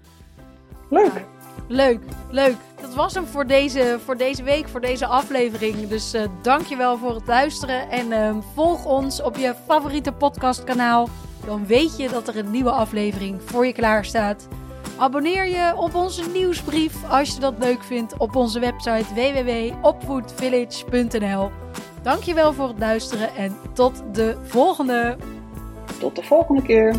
Leuk. 0.90 1.41
Leuk, 1.72 2.00
leuk. 2.30 2.56
Dat 2.80 2.94
was 2.94 3.14
hem 3.14 3.26
voor 3.26 3.46
deze, 3.46 3.98
voor 4.04 4.16
deze 4.16 4.42
week, 4.42 4.68
voor 4.68 4.80
deze 4.80 5.06
aflevering. 5.06 5.88
Dus 5.88 6.12
eh 6.12 6.22
dankjewel 6.42 6.98
voor 6.98 7.14
het 7.14 7.26
luisteren. 7.26 7.90
En 7.90 8.12
ehm, 8.12 8.40
volg 8.54 8.84
ons 8.84 9.22
op 9.22 9.36
je 9.36 9.54
favoriete 9.66 10.12
podcastkanaal. 10.12 11.08
Dan 11.44 11.66
weet 11.66 11.96
je 11.96 12.08
dat 12.08 12.28
er 12.28 12.36
een 12.36 12.50
nieuwe 12.50 12.70
aflevering 12.70 13.40
voor 13.44 13.66
je 13.66 13.72
klaar 13.72 14.04
staat. 14.04 14.48
Abonneer 14.98 15.46
je 15.46 15.72
op 15.76 15.94
onze 15.94 16.30
nieuwsbrief 16.30 17.10
als 17.10 17.34
je 17.34 17.40
dat 17.40 17.54
leuk 17.58 17.82
vindt 17.82 18.18
op 18.18 18.36
onze 18.36 18.60
website 18.60 19.14
www.opvoedvillage.nl. 19.14 21.50
Dankjewel 22.02 22.52
voor 22.52 22.68
het 22.68 22.78
luisteren 22.78 23.36
en 23.36 23.56
tot 23.72 24.02
de 24.12 24.36
volgende. 24.42 25.16
Tot 25.98 26.16
de 26.16 26.22
volgende 26.22 26.62
keer. 26.62 26.96